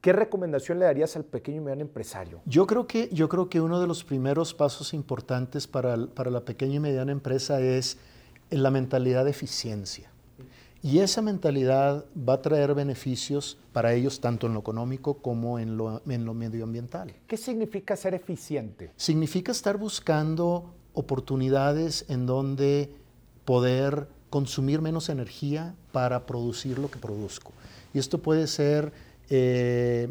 ¿Qué 0.00 0.12
recomendación 0.12 0.78
le 0.78 0.84
darías 0.84 1.16
al 1.16 1.24
pequeño 1.24 1.56
y 1.56 1.60
mediano 1.60 1.82
empresario? 1.82 2.40
Yo 2.46 2.66
creo 2.66 2.86
que, 2.86 3.08
yo 3.12 3.28
creo 3.28 3.48
que 3.48 3.60
uno 3.60 3.80
de 3.80 3.88
los 3.88 4.04
primeros 4.04 4.54
pasos 4.54 4.94
importantes 4.94 5.66
para, 5.66 6.06
para 6.06 6.30
la 6.30 6.44
pequeña 6.44 6.76
y 6.76 6.80
mediana 6.80 7.10
empresa 7.10 7.60
es 7.60 7.98
la 8.50 8.70
mentalidad 8.70 9.24
de 9.24 9.32
eficiencia. 9.32 10.10
Y 10.80 11.00
esa 11.00 11.22
mentalidad 11.22 12.04
va 12.16 12.34
a 12.34 12.42
traer 12.42 12.74
beneficios 12.74 13.58
para 13.72 13.92
ellos 13.94 14.20
tanto 14.20 14.46
en 14.46 14.54
lo 14.54 14.60
económico 14.60 15.14
como 15.14 15.58
en 15.58 15.76
lo, 15.76 16.00
en 16.08 16.24
lo 16.24 16.34
medioambiental. 16.34 17.12
¿Qué 17.26 17.36
significa 17.36 17.96
ser 17.96 18.14
eficiente? 18.14 18.92
Significa 18.96 19.50
estar 19.50 19.76
buscando 19.76 20.72
oportunidades 20.94 22.04
en 22.08 22.26
donde 22.26 22.92
poder 23.44 24.06
consumir 24.30 24.80
menos 24.80 25.08
energía 25.08 25.74
para 25.90 26.26
producir 26.26 26.78
lo 26.78 26.88
que 26.88 26.98
produzco. 26.98 27.50
Y 27.92 27.98
esto 27.98 28.18
puede 28.18 28.46
ser 28.46 28.92
eh, 29.30 30.10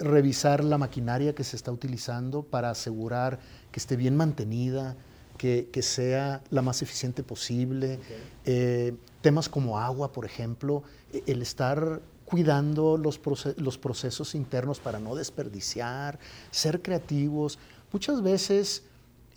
revisar 0.00 0.64
la 0.64 0.78
maquinaria 0.78 1.34
que 1.34 1.44
se 1.44 1.56
está 1.56 1.70
utilizando 1.70 2.42
para 2.42 2.70
asegurar 2.70 3.38
que 3.70 3.80
esté 3.80 3.96
bien 3.96 4.16
mantenida, 4.16 4.96
que, 5.38 5.82
sea 5.82 6.40
la 6.50 6.62
más 6.62 6.82
eficiente 6.82 7.22
posible. 7.22 7.98
Eh, 8.44 8.94
temas 9.20 9.48
como 9.48 9.78
agua, 9.78 10.12
por 10.12 10.24
ejemplo, 10.24 10.84
e, 11.12 11.24
el 11.26 11.42
estar 11.42 12.00
cuidando 12.24 12.96
los, 12.96 13.20
los 13.56 13.78
procesos 13.78 14.34
internos 14.34 14.78
para 14.78 15.00
no 15.00 15.14
desperdiciar, 15.14 16.18
ser 16.50 16.80
creativos. 16.80 17.58
Muchas 17.92 18.22
veces 18.22 18.84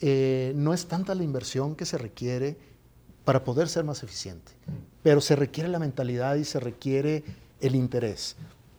eh, 0.01 0.53
no 0.55 0.73
es 0.73 0.85
tanta 0.85 1.15
la 1.15 1.23
inversión 1.23 1.75
que 1.75 1.85
se 1.85 1.97
requiere 1.97 2.57
para 3.23 3.43
poder 3.43 3.67
ser 3.67 3.83
más 3.83 4.03
eficiente, 4.03 4.51
pero 5.01 5.19
se 5.21 5.35
requiere 5.35 5.69
la 5.69 5.79
mentalidad 5.79 6.35
y 6.35 6.45
se 6.45 6.59
requiere 6.59 7.23
el 7.59 7.75
interés. 7.75 8.35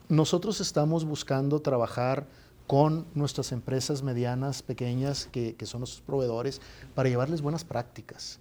Nosotros 0.09 0.61
estamos 0.61 1.03
buscando 1.03 1.59
trabajar 1.61 2.25
con 2.65 3.05
nuestras 3.13 3.51
empresas 3.51 4.03
medianas, 4.03 4.61
pequeñas, 4.61 5.27
que, 5.31 5.55
son 5.63 5.81
nuestros 5.81 6.01
proveedores, 6.01 6.61
para 6.95 7.09
llevarles 7.09 7.41
buenas 7.41 7.65
prácticas. 7.65 8.39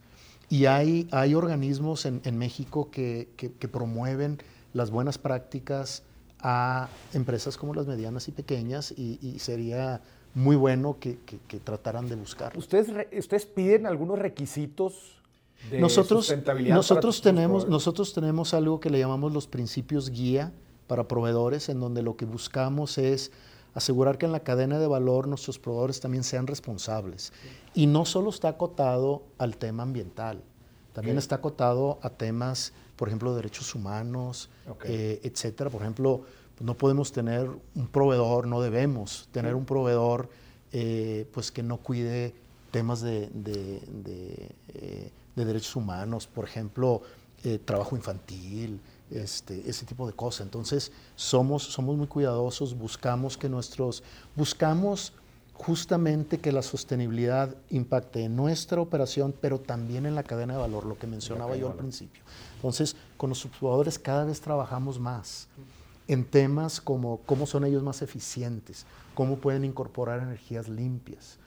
Y 0.49 0.66
hay, 0.66 1.08
hay 1.11 1.35
organismos 1.35 2.06
en, 2.06 2.38
México 2.38 2.90
que, 2.90 3.28
promueven 3.70 4.38
las 4.75 4.90
buenas 4.90 5.18
prácticas 5.18 6.02
a 6.40 6.88
empresas 7.14 7.56
como 7.56 7.75
las 7.75 7.87
medianas 7.87 8.28
y 8.28 8.32
pequeñas 8.32 8.92
y, 8.92 9.38
sería 9.38 10.02
muy 10.35 10.54
bueno 10.54 10.99
que, 11.00 11.18
trataran 11.64 12.08
de 12.08 12.14
buscar. 12.14 12.56
¿Ustedes, 12.56 12.88
¿Ustedes 13.16 13.46
piden 13.46 13.87
algunos 13.87 14.18
requisitos 14.20 15.20
de 15.70 15.80
nosotros, 15.80 16.26
sustentabilidad? 16.26 16.76
Nosotros, 16.76 17.23
tenemos, 17.23 17.68
nosotros 17.68 18.12
tenemos 18.12 18.54
algo 18.54 18.78
que 18.78 18.90
le 18.90 19.00
llamamos 19.00 19.32
los 19.32 19.49
principios 19.49 20.11
guía 20.11 20.52
para 20.86 21.08
proveedores, 21.08 21.68
en 21.68 21.80
donde 21.80 22.02
lo 22.02 22.16
que 22.16 22.24
buscamos 22.24 22.98
es 22.98 23.32
asegurar 23.74 24.16
que 24.16 24.24
en 24.24 24.32
la 24.32 24.40
cadena 24.40 24.78
de 24.78 24.86
valor 24.86 25.28
nuestros 25.28 25.58
proveedores 25.58 26.00
también 26.00 26.24
sean 26.24 26.46
responsables. 26.46 27.32
Y 27.74 27.86
no 27.86 28.06
solo 28.06 28.30
está 28.30 28.48
acotado 28.48 29.22
al 29.36 29.58
tema 29.58 29.82
ambiental, 29.82 30.42
también 30.94 31.18
está 31.18 31.36
acotado 31.36 31.98
a 32.00 32.08
temas, 32.08 32.72
por 32.96 33.08
ejemplo, 33.08 33.32
de 33.32 33.36
derechos 33.36 33.74
humanos, 33.74 34.48
eh, 34.84 35.20
etcétera. 35.22 35.68
Por 35.68 35.82
ejemplo, 35.82 36.22
no 36.58 36.74
podemos 36.74 37.12
tener 37.12 37.50
un 37.74 37.86
proveedor, 37.88 38.46
no 38.46 38.62
debemos 38.62 39.28
tener 39.30 39.54
un 39.54 39.66
proveedor 39.66 40.30
eh, 40.72 41.26
pues 41.32 41.52
que 41.52 41.62
no 41.62 41.76
cuide 41.76 42.34
temas 42.70 43.02
de, 43.02 43.28
eh, 44.74 45.10
derechos 45.34 45.76
humanos, 45.76 46.26
por 46.26 46.46
ejemplo, 46.46 47.02
trabajo 47.66 47.94
infantil, 47.94 48.80
este, 49.10 49.68
ese 49.68 49.86
tipo 49.86 50.06
de 50.06 50.12
cosas. 50.12 50.42
Entonces, 50.42 50.92
somos, 51.14 51.62
somos 51.62 51.96
muy 51.96 52.06
cuidadosos, 52.06 52.76
buscamos 52.76 53.36
que 53.36 53.48
nuestros, 53.48 54.02
buscamos 54.34 55.12
justamente 55.52 56.38
que 56.38 56.52
la 56.52 56.62
sostenibilidad 56.62 57.54
impacte 57.70 58.25
en 58.25 58.36
nuestra 58.36 58.80
operación, 58.80 59.34
pero 59.40 59.58
también 59.58 60.04
en 60.06 60.14
la 60.14 60.22
cadena 60.22 60.54
de 60.54 60.60
valor, 60.60 60.84
lo 60.84 60.98
que 60.98 61.06
mencionaba 61.06 61.56
yo 61.56 61.68
al 61.68 61.76
principio. 61.76 62.22
Entonces, 62.56 62.94
con 63.16 63.30
los 63.30 63.38
subjugadores 63.38 63.98
cada 63.98 64.25
vez 64.25 64.40
trabajamos 64.40 65.00
más 65.00 65.48
en 66.08 66.25
temas 66.25 66.80
como 66.80 67.20
cómo 67.26 67.46
son 67.46 67.64
ellos 67.64 67.82
más 67.82 68.02
eficientes, 68.02 68.86
cómo 69.14 69.36
pueden 69.36 69.64
incorporar 69.64 70.22
energías 70.22 70.68
limpias, 70.68 71.38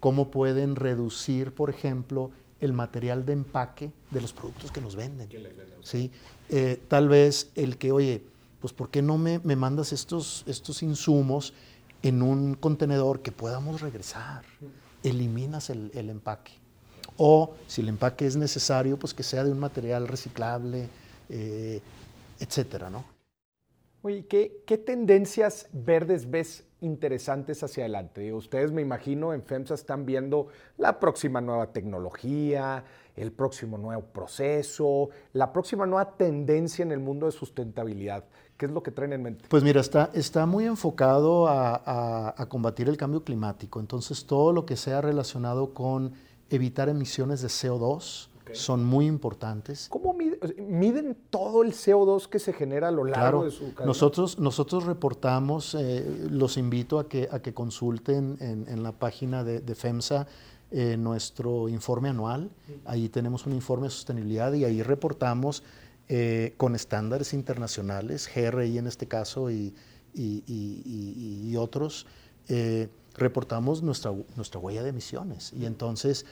cómo 0.00 0.30
pueden 0.30 0.74
reducir, 0.74 1.54
por 1.54 1.70
ejemplo, 1.70 2.30
el 2.60 2.72
material 2.72 3.24
de 3.24 3.32
empaque 3.32 3.92
de 4.10 4.20
los 4.20 4.32
productos 4.32 4.72
que 4.72 4.80
nos 4.80 4.96
venden. 4.96 5.28
¿sí? 5.82 6.10
Eh, 6.48 6.80
tal 6.88 7.08
vez 7.08 7.50
el 7.54 7.76
que, 7.78 7.92
oye, 7.92 8.22
pues 8.60 8.72
¿por 8.72 8.90
qué 8.90 9.02
no 9.02 9.18
me, 9.18 9.38
me 9.40 9.56
mandas 9.56 9.92
estos, 9.92 10.44
estos 10.46 10.82
insumos 10.82 11.52
en 12.02 12.22
un 12.22 12.54
contenedor 12.54 13.20
que 13.22 13.32
podamos 13.32 13.80
regresar? 13.80 14.44
Eliminas 15.02 15.70
el, 15.70 15.90
el, 15.94 16.10
empaque. 16.10 16.52
O 17.16 17.54
si 17.66 17.82
el 17.82 17.88
empaque 17.88 18.26
es 18.26 18.36
necesario, 18.36 18.98
pues 18.98 19.14
que 19.14 19.22
sea 19.22 19.44
de 19.44 19.52
un 19.52 19.58
material 19.60 20.08
reciclable, 20.08 20.88
eh, 21.28 21.80
etcétera, 22.40 22.90
¿no? 22.90 23.04
Oye, 24.02 24.26
¿qué, 24.26 24.62
¿qué, 24.66 24.78
tendencias 24.78 25.68
verdes 25.72 26.30
ves 26.30 26.64
interesantes 26.80 27.62
hacia 27.62 27.84
adelante? 27.84 28.32
Ustedes, 28.32 28.72
me 28.72 28.82
imagino, 28.82 29.32
en 29.32 29.42
FEMSA 29.42 29.74
están 29.74 30.06
viendo 30.06 30.48
la 30.76 30.98
próxima 31.00 31.40
nueva 31.40 31.72
tecnología, 31.72 32.84
el 33.16 33.32
próximo 33.32 33.78
nuevo 33.78 34.02
proceso, 34.02 35.10
la 35.32 35.52
próxima 35.52 35.86
nueva 35.86 36.16
tendencia 36.16 36.82
en 36.82 36.92
el 36.92 37.00
mundo 37.00 37.26
de 37.26 37.32
sustentabilidad. 37.32 38.24
¿Qué 38.56 38.66
es 38.66 38.72
lo 38.72 38.82
que 38.82 38.90
traen 38.90 39.12
en 39.12 39.22
mente? 39.22 39.44
Pues 39.48 39.62
mira, 39.62 39.80
está, 39.80 40.10
está 40.14 40.46
muy 40.46 40.66
enfocado 40.66 41.46
a, 41.46 42.34
a 42.36 42.46
combatir 42.48 42.88
el 42.88 42.96
cambio 42.96 43.22
climático. 43.22 43.78
Entonces, 43.78 44.26
todo 44.26 44.52
lo 44.52 44.66
que 44.66 44.76
sea 44.76 45.00
relacionado 45.00 45.74
con 45.74 46.12
evitar 46.50 46.88
emisiones 46.88 47.42
de 47.42 47.48
CO2, 47.48 48.27
son 48.52 48.84
muy 48.84 49.06
importantes. 49.06 49.88
¿Cómo 49.90 50.14
miden, 50.14 51.16
todo 51.30 51.62
el 51.62 51.72
CO2 51.72 52.28
que 52.28 52.38
se 52.38 52.52
genera 52.52 52.88
a 52.88 52.90
lo 52.90 53.04
largo 53.04 53.44
de 53.44 53.50
su 53.50 53.72
cadena? 53.74 53.86
Nosotros, 53.86 54.38
nosotros 54.38 54.84
reportamos, 54.84 55.74
eh, 55.74 56.26
los 56.30 56.56
invito 56.56 56.98
a 56.98 57.08
que, 57.08 57.28
a 57.30 57.40
que 57.40 57.54
consulten 57.54 58.36
en, 58.40 58.82
la 58.82 58.92
página 58.92 59.44
de, 59.44 59.74
FEMSA 59.74 60.26
eh, 60.70 60.96
nuestro 60.96 61.68
informe 61.68 62.08
anual. 62.08 62.50
Ahí 62.84 63.08
tenemos 63.08 63.46
un 63.46 63.52
informe 63.52 63.86
de 63.86 63.90
sostenibilidad 63.90 64.52
y 64.52 64.64
ahí 64.64 64.82
reportamos 64.82 65.62
eh, 66.08 66.54
con 66.56 66.74
estándares 66.74 67.34
internacionales, 67.34 68.30
GRI 68.34 68.78
en 68.78 68.86
este 68.86 69.06
caso 69.06 69.50
y, 69.50 69.74
y, 70.14 71.56
otros, 71.56 72.06
reportamos 73.14 73.82
nuestra, 73.82 74.12
nuestra 74.36 74.60
huella 74.60 74.82
de 74.82 74.90
emisiones. 74.90 75.52
Y 75.52 75.66
entonces 75.66 76.24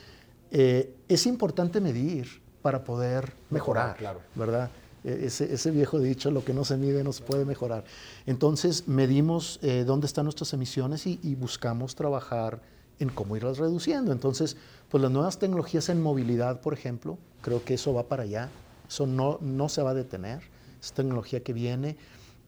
eh, 0.51 0.95
es 1.09 1.27
importante 1.27 1.81
medir 1.81 2.41
para 2.63 2.85
poder 2.85 3.33
mejorar, 3.51 3.97
¿verdad? 4.35 4.71
E, 5.05 5.27
ese, 5.27 5.71
viejo 5.71 6.01
dicho, 6.01 6.31
lo 6.31 6.45
que 6.45 6.53
no 6.53 6.65
se 6.65 6.77
mide 6.77 7.05
no 7.05 7.13
se 7.13 7.23
puede 7.23 7.45
mejorar. 7.45 7.85
Entonces, 8.27 8.89
medimos 8.89 9.61
eh, 9.63 9.85
dónde 9.87 10.07
están 10.07 10.25
nuestras 10.25 10.53
emisiones 10.53 11.07
y, 11.07 11.35
buscamos 11.37 11.95
trabajar 11.95 12.61
en 12.99 13.09
cómo 13.11 13.37
irlas 13.37 13.59
reduciendo. 13.59 14.11
Entonces, 14.11 14.57
pues 14.89 15.01
las 15.03 15.13
nuevas 15.13 15.39
tecnologías 15.39 15.89
en 15.91 16.03
movilidad, 16.03 16.61
por 16.61 16.75
ejemplo, 16.75 17.19
creo 17.43 17.63
que 17.63 17.75
eso 17.75 17.95
va 17.95 18.05
para 18.05 18.25
allá. 18.25 18.49
Eso 18.89 19.07
no, 19.07 19.39
no 19.41 19.69
se 19.69 19.83
va 19.83 19.91
a 19.91 19.95
detener. 19.95 20.41
Es 20.83 20.93
tecnología 20.93 21.41
que 21.43 21.53
viene. 21.53 21.97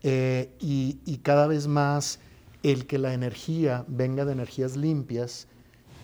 Eh, 0.03 0.51
y, 0.59 0.99
y 1.05 1.19
cada 1.19 1.47
vez 1.47 1.67
más 1.67 2.19
el 2.63 2.87
que 2.87 2.99
la 2.99 3.15
energía 3.15 3.85
venga 3.87 4.25
de 4.25 4.33
energías 4.33 4.77
limpias 4.77 5.47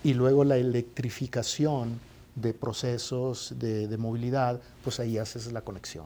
y 0.05 0.13
luego 0.13 0.43
la 0.43 0.55
electrificación 0.55 1.99
de 2.35 2.53
procesos 2.53 3.55
de, 3.57 3.97
movilidad, 3.97 4.61
pues 4.83 4.99
ahí 4.99 5.17
haces 5.17 5.51
la 5.51 5.61
conexión. 5.61 6.05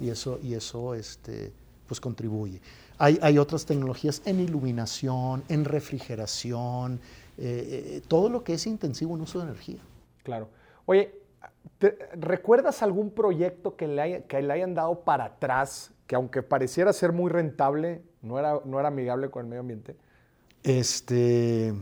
Y 0.00 0.08
eso, 0.08 0.38
y 0.40 0.54
eso 0.54 0.94
este, 0.94 1.52
pues 1.88 2.00
contribuye. 2.00 2.60
Hay, 2.96 3.18
hay, 3.20 3.38
otras 3.38 3.66
tecnologías 3.66 4.22
en 4.24 4.38
iluminación, 4.38 5.42
en 5.48 5.64
refrigeración, 5.64 7.00
eh, 7.36 7.96
eh, 7.96 8.02
todo 8.06 8.28
lo 8.28 8.44
que 8.44 8.54
es 8.54 8.68
intensivo 8.68 9.16
en 9.16 9.22
uso 9.22 9.40
de 9.40 9.46
energía. 9.46 9.80
Claro. 10.22 10.48
Oye, 10.86 11.12
¿recuerdas 12.12 12.84
algún 12.84 13.10
proyecto 13.10 13.74
que 13.74 13.88
le, 13.88 14.22
que 14.28 14.40
le 14.42 14.52
hayan 14.52 14.74
dado 14.74 15.00
para 15.00 15.24
atrás, 15.24 15.90
que 16.06 16.14
aunque 16.14 16.44
pareciera 16.44 16.92
ser 16.92 17.10
muy 17.10 17.32
rentable, 17.32 18.00
no 18.22 18.38
era, 18.38 18.60
no 18.64 18.78
era 18.78 18.88
amigable 18.88 19.28
con 19.28 19.42
el 19.42 19.48
medio 19.48 19.60
ambiente? 19.62 19.96
Este, 20.62 21.74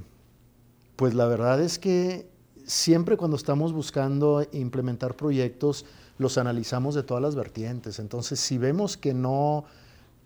pues 0.96 1.14
la 1.14 1.26
verdad 1.26 1.60
es 1.60 1.78
que 1.78 2.28
siempre 2.66 3.16
cuando 3.16 3.36
estamos 3.36 3.72
buscando 3.72 4.46
implementar 4.52 5.16
proyectos, 5.16 5.84
los 6.18 6.38
analizamos 6.38 6.94
de 6.94 7.02
todas 7.02 7.22
las 7.22 7.34
vertientes. 7.34 7.98
Entonces, 7.98 8.40
si 8.40 8.58
vemos 8.58 8.96
que 8.96 9.14
no 9.14 9.64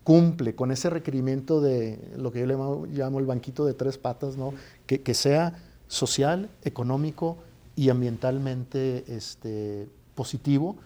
cumple 0.05 0.55
con 0.55 0.71
ese 0.71 0.89
requerimiento 0.89 1.61
de 1.61 1.99
lo 2.17 2.31
que 2.31 2.41
yo 2.41 2.47
le 2.47 2.55
llamo, 2.93 3.19
el 3.19 3.27
banquito 3.27 3.65
de 3.65 3.75
tres 3.75 3.99
patas, 3.99 4.37
¿no? 4.37 4.55
que, 4.87 5.15
sea 5.15 5.61
social, 5.89 6.49
económico 6.63 7.39
y 7.75 7.89
ambientalmente 7.89 9.05
este, 9.09 9.89
positivo, 10.15 10.77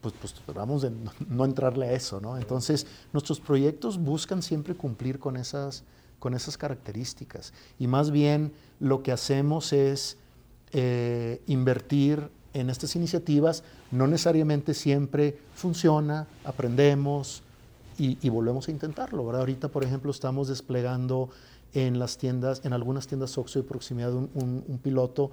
pues, 0.00 0.14
pues 0.20 0.34
vamos 0.54 0.80
de 0.80 0.92
no, 1.28 1.44
entrarle 1.44 1.88
a 1.88 1.92
eso. 1.92 2.20
¿no? 2.22 2.38
Entonces, 2.38 2.86
nuestros 3.12 3.38
proyectos 3.38 3.98
buscan 3.98 4.42
siempre 4.42 4.74
cumplir 4.74 5.18
con 5.18 5.36
esas, 5.36 5.84
con 6.20 6.34
esas 6.34 6.56
características. 6.56 7.52
Y 7.80 7.88
más 7.88 8.12
bien 8.12 8.52
lo 8.78 9.02
que 9.02 9.10
hacemos 9.10 9.72
es 9.72 10.18
eh, 10.72 11.42
invertir 11.46 12.30
en 12.54 12.70
estas 12.70 12.94
iniciativas. 12.94 13.64
No 13.90 14.06
necesariamente 14.06 14.74
siempre 14.74 15.36
funciona, 15.54 16.28
aprendemos 16.44 17.42
y, 17.98 18.28
volvemos 18.30 18.68
a 18.68 18.70
intentarlo. 18.70 19.28
Ahorita, 19.36 19.68
por 19.68 19.84
ejemplo, 19.84 20.10
estamos 20.10 20.48
desplegando 20.48 21.28
en 21.74 21.98
las 21.98 22.16
tiendas, 22.16 22.62
en 22.64 22.72
algunas 22.72 23.06
tiendas 23.06 23.36
Oxxo 23.36 23.60
de 23.60 23.68
proximidad, 23.68 24.14
un 24.14 24.80
piloto 24.82 25.32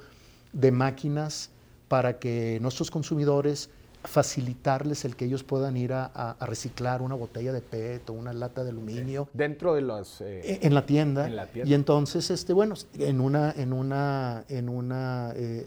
de 0.51 0.71
máquinas 0.71 1.51
para 1.87 2.19
que 2.19 2.59
nuestros 2.61 2.91
consumidores 2.91 3.69
facilitarles 4.07 5.05
el 5.05 5.15
que 5.15 5.25
ellos 5.25 5.43
puedan 5.43 5.75
ir 5.77 5.93
a, 5.93 6.35
reciclar 6.39 7.01
una 7.01 7.15
botella 7.15 7.51
de 7.51 7.61
PET 7.61 8.09
o 8.09 8.13
una 8.13 8.33
lata 8.33 8.63
de 8.63 8.69
aluminio. 8.69 9.27
Dentro 9.33 9.75
de 9.75 9.81
los... 9.81 10.21
Eh, 10.21 10.59
e, 10.61 10.65
en, 10.65 10.73
la 10.73 10.85
tienda. 10.85 11.29
Y 11.53 11.73
entonces, 11.73 12.31
este, 12.31 12.53
bueno, 12.53 12.75
en 12.97 13.19
una, 13.21 13.51
en 13.51 13.73
una, 13.73 14.45
en 14.47 14.69
una 14.69 15.33
eh, 15.35 15.65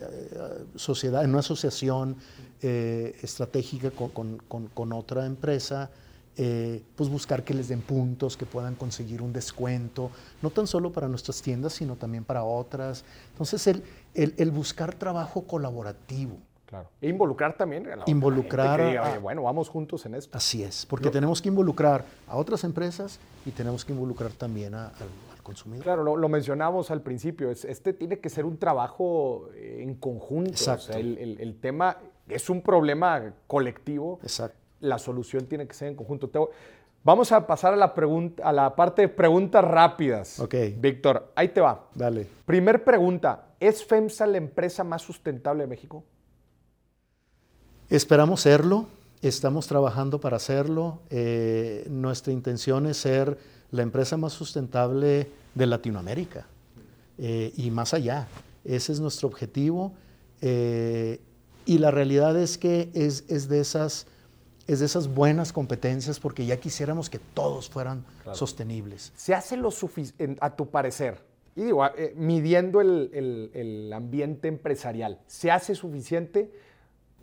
sociedad, 0.75 1.23
en 1.23 1.31
una 1.31 1.41
asociación 1.41 2.17
eh, 2.63 3.17
estratégica 3.23 3.91
con, 3.91 4.39
con, 4.49 4.93
otra 4.93 5.27
empresa, 5.27 5.91
pues 6.97 7.11
buscar 7.11 7.45
que 7.45 7.53
les 7.53 7.69
den 7.69 7.83
puntos, 7.83 8.39
que 8.39 8.47
puedan 8.47 8.75
conseguir 8.75 9.21
un 9.21 9.33
descuento, 9.33 10.11
no 10.41 10.49
tan 10.49 10.67
solo 10.67 10.91
para 10.91 11.07
nuestras 11.07 11.43
tiendas, 11.43 11.75
sino 11.75 11.97
también 11.97 12.25
para 12.25 12.43
otras. 12.45 13.05
Entonces, 13.33 13.67
el, 13.67 13.83
el, 14.15 14.35
el 14.39 14.51
buscar 14.51 14.95
trabajo 14.95 15.43
colaborativo. 15.43 16.39
Claro. 16.71 16.89
E 17.01 17.09
involucrar 17.09 17.57
también 17.57 17.91
a 17.91 17.97
la 17.97 18.05
Involucrar. 18.07 19.21
bueno, 19.21 19.43
vamos 19.43 19.69
juntos 19.69 20.07
en 20.07 20.15
esto. 20.15 20.39
Así 20.39 20.63
es, 20.63 20.87
porque 20.87 21.11
tenemos 21.11 21.43
que 21.43 21.49
involucrar 21.49 22.05
a 22.29 22.37
otras 22.37 22.63
empresas 22.63 23.19
y 23.45 23.51
tenemos 23.51 23.85
que 23.85 23.93
involucrar 23.93 24.31
también 24.31 24.75
al, 24.75 24.93
consumidor. 25.43 25.83
Claro, 25.83 26.17
lo, 26.17 26.29
mencionamos 26.29 26.93
al 26.93 27.03
principio, 27.03 27.51
este 27.51 27.93
tiene 27.93 28.21
que 28.21 28.29
ser 28.29 28.45
un 28.45 28.57
trabajo 28.57 29.49
eh, 29.55 29.81
en 29.83 29.97
conjunto. 29.97 30.51
Exacto. 30.51 30.97
el, 30.97 31.59
tema 31.61 31.97
es 32.29 32.49
un 32.49 32.63
problema 32.63 33.35
colectivo. 33.49 34.21
Exacto. 34.23 34.57
La 34.79 34.99
solución 34.99 35.47
tiene 35.47 35.67
que 35.67 35.75
ser 35.75 35.89
en 35.89 35.97
conjunto. 35.97 36.51
vamos 37.03 37.33
a 37.33 37.49
pasar 37.49 37.75
a 37.75 37.77
la, 37.77 37.95
pregunta, 37.95 38.45
a 38.45 38.53
la 38.53 38.77
parte 38.77 39.03
de 39.03 39.09
preguntas 39.09 39.65
rápidas. 39.65 40.39
Ok. 40.39 40.55
Víctor, 40.77 41.33
ahí 41.35 41.49
te 41.49 41.61
va. 41.61 41.89
Dale. 41.97 42.29
Primer 42.47 42.85
pregunta, 42.85 43.49
¿es 43.59 43.85
FEMSA 43.85 44.29
la 44.29 44.39
empresa 44.39 44.85
más 44.85 45.03
sustentable 45.03 45.65
de 45.65 45.67
México? 45.67 46.05
Esperamos 47.91 48.43
serlo, 48.43 48.87
estamos 49.21 49.67
trabajando 49.67 50.21
para 50.21 50.37
hacerlo. 50.37 51.01
Eh, 51.11 51.85
nuestra 51.91 52.33
intención 52.33 52.87
es 52.87 52.99
ser 52.99 53.37
la 53.73 53.83
empresa 53.83 54.17
más 54.17 54.33
sustentable 54.33 55.27
de 55.57 55.67
Latinoamérica 55.67 56.47
eh, 57.19 57.53
y 57.57 57.73
más 57.73 57.93
allá. 57.93 58.29
Ese 58.65 58.93
es 58.93 59.01
nuestro 59.01 59.27
objetivo. 59.27 59.93
Eh, 60.41 61.21
y 61.67 61.79
la 61.79 61.91
realidad 61.91 62.39
es 62.39 62.59
que 62.59 62.91
es, 62.95 63.25
es, 63.27 63.49
de 63.49 63.59
esas, 63.59 64.07
es 64.69 64.79
de 64.79 64.87
esas 64.87 65.09
buenas 65.09 65.53
competencias 65.53 66.21
porque 66.21 66.47
ya 66.47 66.59
quisiéramos 66.59 67.11
que 67.11 67.19
todos 67.19 67.69
fueran 67.69 68.05
sostenibles. 68.33 69.13
¿Se 69.17 69.35
hace 69.35 69.57
lo 69.57 69.73
suficiente, 69.73 70.39
a 70.41 70.55
tu 70.55 70.71
parecer, 70.71 71.25
y 71.57 71.65
digo, 71.65 71.85
eh, 71.85 72.15
midiendo 72.17 72.81
el, 72.81 73.11
el, 73.13 73.51
el, 73.53 73.93
ambiente 73.93 74.47
empresarial, 74.47 75.19
¿se 75.27 75.51
hace 75.51 75.75
suficiente? 75.75 76.53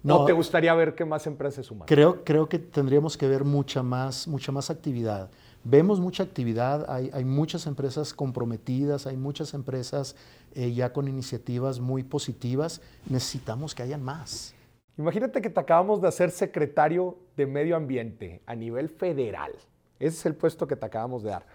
No, 0.07 0.21
¿O 0.21 0.25
te 0.25 0.31
gustaría 0.31 0.73
ver 0.73 0.95
que 0.95 1.03
más 1.03 1.27
empresas 1.27 1.65
suman? 1.65 1.85
Creo, 1.85 2.23
creo 2.23 2.47
que 2.47 2.59
tendríamos 2.59 3.17
que 3.17 3.27
ver 3.27 3.43
mucha 3.43 3.83
más, 3.83 4.25
mucha 4.25 4.53
más 4.53 4.69
actividad. 4.69 5.29
Vemos 5.65 5.99
mucha 5.99 6.23
actividad, 6.23 6.89
hay, 6.89 7.09
hay 7.13 7.25
muchas 7.25 7.67
empresas 7.67 8.13
comprometidas, 8.13 9.05
hay 9.05 9.17
muchas 9.17 9.53
empresas 9.53 10.15
eh, 10.55 10.71
ya 10.71 10.93
con 10.93 11.09
iniciativas 11.09 11.81
muy 11.81 12.03
positivas. 12.03 12.81
Necesitamos 13.09 13.75
que 13.75 13.83
hayan 13.83 14.01
más. 14.01 14.55
Imagínate 14.97 15.41
que 15.41 15.49
te 15.49 15.59
acabamos 15.59 16.01
de 16.01 16.07
hacer 16.07 16.31
secretario 16.31 17.17
de 17.35 17.45
Medio 17.45 17.75
Ambiente 17.75 18.41
a 18.45 18.55
nivel 18.55 18.87
federal. 18.87 19.51
Ese 19.99 20.17
es 20.19 20.25
el 20.25 20.35
puesto 20.35 20.67
que 20.67 20.77
te 20.77 20.85
acabamos 20.85 21.21
de 21.23 21.31
dar. 21.31 21.45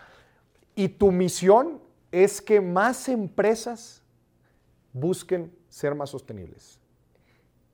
Y 0.74 0.88
tu 0.88 1.10
misión 1.10 1.80
es 2.10 2.42
que 2.42 2.60
más 2.60 3.08
empresas 3.08 4.02
busquen 4.92 5.50
ser 5.70 5.94
más 5.94 6.10
sostenibles. 6.10 6.81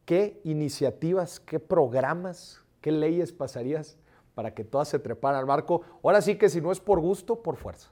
¿Qué 0.08 0.40
iniciativas, 0.44 1.38
qué 1.38 1.60
programas, 1.60 2.62
qué 2.80 2.90
leyes 2.90 3.30
pasarías 3.30 3.98
para 4.34 4.54
que 4.54 4.64
todas 4.64 4.88
se 4.88 4.98
treparan 4.98 5.38
al 5.38 5.44
marco? 5.44 5.82
Ahora 6.02 6.22
sí 6.22 6.36
que 6.36 6.48
si 6.48 6.62
no 6.62 6.72
es 6.72 6.80
por 6.80 6.98
gusto, 6.98 7.42
por 7.42 7.56
fuerza. 7.56 7.90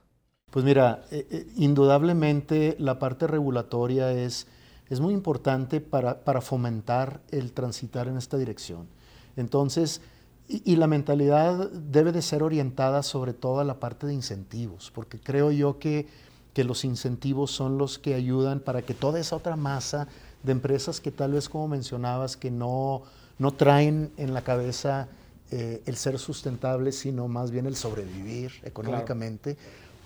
Pues 0.50 0.64
mira, 0.64 1.02
eh, 1.10 1.26
eh, 1.30 1.46
indudablemente 1.56 2.74
la 2.78 2.98
parte 2.98 3.26
regulatoria 3.26 4.12
es, 4.12 4.46
es 4.88 4.98
muy 4.98 5.12
importante 5.12 5.82
para, 5.82 6.24
para, 6.24 6.40
fomentar 6.40 7.20
el 7.28 7.52
transitar 7.52 8.08
en 8.08 8.16
esta 8.16 8.38
dirección. 8.38 8.88
Entonces, 9.36 10.00
y, 10.48 10.74
la 10.76 10.86
mentalidad 10.86 11.70
debe 11.70 12.12
de 12.12 12.22
ser 12.22 12.42
orientada 12.42 13.02
sobre 13.02 13.34
todo 13.34 13.60
a 13.60 13.64
la 13.64 13.78
parte 13.78 14.06
de 14.06 14.14
incentivos, 14.14 14.90
porque 14.90 15.20
creo 15.20 15.52
yo 15.52 15.78
que, 15.78 16.06
que 16.54 16.64
los 16.64 16.86
incentivos 16.86 17.50
son 17.50 17.76
los 17.76 17.98
que 17.98 18.14
ayudan 18.14 18.60
para 18.60 18.80
que 18.80 18.94
toda 18.94 19.20
esa 19.20 19.36
otra 19.36 19.56
masa 19.56 20.08
de 20.42 20.52
empresas 20.52 21.00
que 21.00 21.10
tal 21.10 21.32
vez, 21.32 21.48
como 21.48 21.68
mencionabas, 21.68 22.36
que 22.36 22.50
no, 22.50 23.02
no 23.38 23.52
traen 23.52 24.12
en 24.16 24.34
la 24.34 24.42
cabeza 24.42 25.08
eh, 25.50 25.82
el 25.86 25.96
ser 25.96 26.18
sustentable, 26.18 26.92
sino 26.92 27.28
más 27.28 27.50
bien 27.50 27.66
el 27.66 27.76
sobrevivir 27.76 28.52
económicamente, 28.62 29.56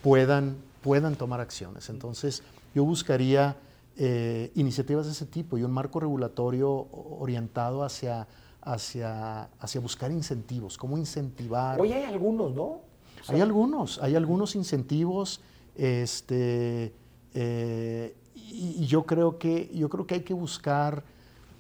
puedan, 0.03 0.57
puedan 0.83 1.17
tomar 1.17 1.41
acciones. 1.41 1.89
Entonces, 1.89 2.43
yo 2.75 2.85
buscaría 2.85 3.57
eh, 3.97 4.51
iniciativas 4.55 5.07
de 5.07 5.13
ese 5.13 5.27
tipo 5.27 5.59
y 5.59 5.63
un 5.63 5.73
marco 5.73 6.01
regulatorio 6.01 6.71
orientado 6.93 7.83
hacia 7.83 8.27
hacia, 8.63 9.45
hacia 9.59 9.81
buscar 9.81 10.11
incentivos, 10.11 10.77
cómo 10.77 10.99
incentivar. 10.99 11.81
Hoy 11.81 11.93
hay 11.93 12.05
algunos, 12.05 12.55
¿no? 12.55 12.81
hay 13.29 13.41
algunos, 13.41 14.03
hay 14.03 14.17
algunos 14.17 14.55
incentivos, 14.55 15.41
este, 15.77 16.93
eh, 17.35 18.15
y, 18.51 18.87
yo, 18.87 19.05
creo 19.05 19.39
que, 19.39 19.71
yo 19.73 19.89
creo 19.89 20.07
que 20.07 20.17
hay 20.17 20.21
que 20.23 20.35
buscar 20.35 21.03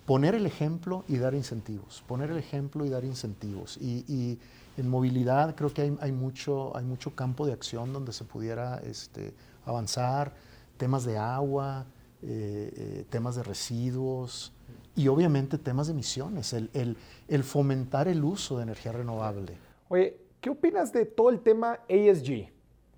poner 0.06 0.34
el 0.34 0.46
ejemplo 0.46 1.04
y 1.08 1.18
dar 1.18 1.34
incentivos, 1.34 2.02
poner 2.06 2.30
el 2.30 2.38
ejemplo 2.38 2.84
y 2.84 2.88
dar 2.90 3.04
incentivos. 3.04 3.78
Y, 3.80 4.38
en 4.76 4.88
movilidad 4.88 5.56
creo 5.56 5.74
que 5.74 5.82
hay, 5.82 5.98
hay, 6.00 6.12
mucho, 6.12 6.74
hay 6.74 6.84
mucho 6.84 7.14
campo 7.14 7.44
de 7.44 7.52
acción 7.52 7.92
donde 7.92 8.12
se 8.12 8.24
pudiera 8.24 8.78
este, 8.78 9.34
avanzar, 9.66 10.32
temas 10.78 11.04
de 11.04 11.18
agua, 11.18 11.84
eh, 12.22 12.72
eh, 12.76 13.04
temas 13.10 13.36
de 13.36 13.42
residuos, 13.42 14.52
y 14.96 15.08
obviamente 15.08 15.58
temas 15.58 15.86
de 15.86 15.92
emisiones, 15.92 16.52
el, 16.52 16.96
el, 17.28 17.44
fomentar 17.44 18.08
el 18.08 18.22
uso 18.24 18.56
de 18.56 18.64
energía 18.64 18.92
renovable. 18.92 19.56
Oye, 19.88 20.18
¿qué 20.40 20.50
opinas 20.50 20.92
de 20.92 21.06
todo 21.06 21.30
el 21.30 21.40
tema 21.40 21.80
ESG? 21.88 22.50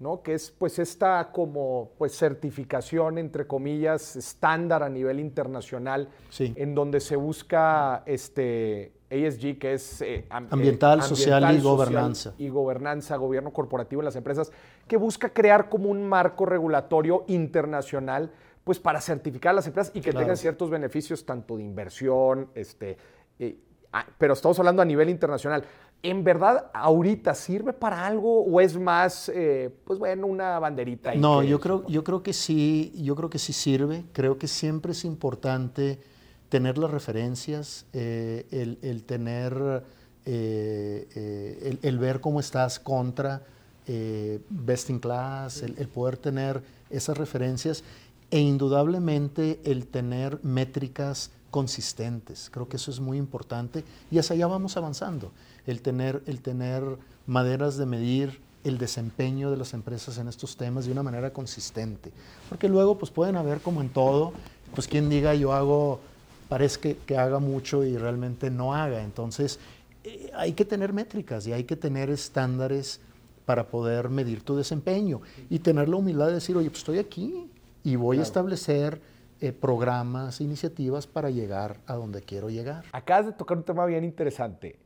¿No? 0.03 0.23
que 0.23 0.35
es 0.35 0.51
pues 0.51 0.79
esta 0.79 1.31
como 1.33 1.93
pues 1.97 2.17
certificación 2.17 3.19
entre 3.19 3.47
comillas 3.47 4.17
estándar 4.17 4.83
a 4.83 4.89
nivel 4.89 5.21
internacional 5.21 6.09
en 6.39 6.75
donde 6.75 7.01
se 7.01 7.17
busca 7.17 8.03
este 8.07 8.93
ESG 9.09 9.59
que 9.59 9.75
es 9.75 10.03
eh, 10.03 10.27
ambiental, 10.29 11.03
social 11.03 11.55
y 11.55 11.61
gobernanza 11.61 12.35
y 12.37 12.49
gobernanza 12.49 13.17
gobierno 13.17 13.53
corporativo 13.53 14.03
en 14.03 14.07
las 14.07 14.17
empresas 14.17 14.51
que 14.89 14.97
busca 14.97 15.29
crear 15.31 15.69
como 15.69 15.89
un 15.89 16.07
marco 16.07 16.45
regulatorio 16.45 17.25
internacional 17.29 18.31
pues 18.65 18.79
para 18.79 19.01
certificar 19.01 19.51
a 19.51 19.55
las 19.55 19.67
empresas 19.67 19.93
y 19.95 20.01
que 20.01 20.13
tengan 20.13 20.37
ciertos 20.37 20.71
beneficios 20.71 21.27
tanto 21.27 21.57
de 21.57 21.65
inversión, 21.65 22.49
este, 22.55 22.97
eh, 23.39 23.59
ah, 23.93 24.07
pero 24.19 24.35
estamos 24.35 24.59
hablando 24.59 24.83
a 24.83 24.85
nivel 24.85 25.09
internacional. 25.09 25.65
¿En 26.03 26.25
verdad 26.25 26.71
ahorita 26.75 27.35
sirve 27.35 27.73
para 27.73 28.05
algo 28.07 28.43
o 28.43 28.61
es 28.61 28.77
más, 28.77 29.31
eh, 29.33 29.71
pues 29.85 29.99
bueno, 29.99 30.27
una 30.27 30.59
banderita? 30.59 31.15
No, 31.15 31.43
yo 31.43 31.61
creo, 31.61 31.87
yo 31.87 32.03
creo 32.03 32.23
que 32.23 32.33
sí, 32.33 32.93
yo 32.97 33.15
creo 33.15 33.31
que 33.31 33.39
sí 33.39 33.53
sirve. 33.53 34.05
Creo 34.13 34.37
que 34.37 34.49
siempre 34.49 34.93
es 34.93 35.05
importante 35.05 36.01
tener 36.49 36.77
las 36.77 36.91
referencias, 36.91 37.87
eh, 37.93 38.47
el, 38.83 39.05
tener, 39.05 39.85
el, 40.25 41.99
ver 41.99 42.21
cómo 42.21 42.41
estás 42.41 42.81
contra 42.81 43.43
best 43.87 44.91
in 44.91 44.99
class, 44.99 45.63
el 45.63 45.89
poder 45.89 46.17
tener 46.17 46.63
esas 46.91 47.17
referencias 47.17 47.85
e 48.33 48.41
indudablemente 48.41 49.61
el 49.65 49.87
tener 49.87 50.39
métricas 50.43 51.31
consistentes. 51.53 52.51
Creo 52.51 52.69
que 52.69 52.77
eso 52.77 52.91
es 52.91 52.99
muy 52.99 53.19
importante 53.19 53.85
y 54.11 54.19
hacia 54.19 54.35
allá 54.35 54.49
vamos 54.49 54.77
avanzando. 54.77 55.31
El 55.67 55.83
tener, 55.83 56.21
el 56.27 56.41
tener 56.41 56.83
maneras 57.29 57.77
de 57.77 57.87
medir 57.87 58.41
el 58.65 58.79
desempeño 58.79 59.51
de 59.51 59.57
las 59.57 59.75
empresas 59.75 60.19
en 60.19 60.27
estos 60.27 60.57
temas 60.57 60.87
de 60.87 60.93
una 60.93 61.05
manera 61.05 61.33
consistente. 61.33 62.11
Porque 62.49 62.69
luego 62.69 62.99
pues 62.99 63.13
pueden 63.13 63.37
haber 63.37 63.61
como 63.61 63.81
en 63.83 63.91
todo, 63.91 64.33
pues 64.75 64.89
quien 64.89 65.09
diga 65.09 65.35
yo 65.35 65.53
hago, 65.53 66.01
parece 66.49 66.81
que, 66.81 66.97
que 66.97 67.17
haga 67.17 67.39
mucho 67.39 67.85
y 67.85 67.97
realmente 67.97 68.51
no 68.51 68.75
haga. 68.75 69.05
Entonces 69.05 69.61
eh, 70.03 70.33
hay 70.35 70.55
que 70.55 70.65
tener 70.65 70.93
métricas 70.93 71.47
y 71.47 71.53
hay 71.53 71.65
que 71.65 71.77
tener 71.77 72.11
estándares 72.11 72.99
para 73.45 73.69
poder 73.69 74.09
medir 74.09 74.43
tu 74.43 74.57
desempeño 74.57 75.21
y 75.51 75.59
tener 75.59 75.89
la 75.89 75.97
humildad 75.97 76.29
de 76.29 76.35
decir, 76.35 76.57
oye, 76.57 76.71
pues 76.71 76.79
estoy 76.79 76.99
aquí, 76.99 77.47
y 77.85 77.97
voy 77.97 78.19
a 78.19 78.23
establecer 78.23 79.01
eh, 79.43 79.53
programas, 79.53 80.41
iniciativas 80.41 81.09
para 81.09 81.29
llegar 81.29 81.81
a 81.87 81.95
donde 81.95 82.23
quiero 82.23 82.49
llegar. 82.49 82.85
Acabas 82.93 83.27
de 83.27 83.33
tocar 83.33 83.57
un 83.57 83.65
tema 83.65 83.85
bien 83.87 84.05
interesante. 84.05 84.79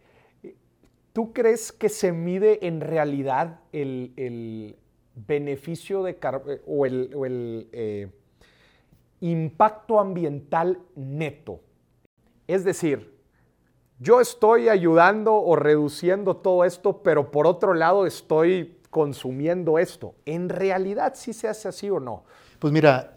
¿Tú 1.13 1.35
crees 1.35 1.73
que 1.73 1.91
se 1.91 2.11
mide 2.11 2.67
en 2.67 2.81
realidad 2.81 3.61
el, 3.73 4.75
beneficio 5.15 6.03
de 6.03 6.13
eh, 6.13 6.63
o 6.67 6.87
el, 6.87 7.69
eh, 7.71 8.09
impacto 9.21 10.01
ambiental 10.01 10.79
neto? 10.95 11.61
Es 12.47 12.65
decir, 12.65 13.15
yo 13.99 14.23
estoy 14.23 14.71
ayudando 14.71 15.35
o 15.35 15.55
reduciendo 15.57 16.35
todo 16.35 16.65
esto, 16.65 17.03
pero 17.03 17.31
por 17.31 17.47
otro 17.47 17.75
lado 17.75 18.07
estoy 18.07 18.79
consumiendo 18.89 19.79
esto. 19.79 20.15
¿En 20.25 20.49
realidad 20.49 21.13
sí 21.15 21.35
se 21.35 21.47
hace 21.47 21.69
así 21.69 21.91
o 21.91 22.01
no? 22.01 22.25
Pues 22.59 22.73
mira, 22.73 23.15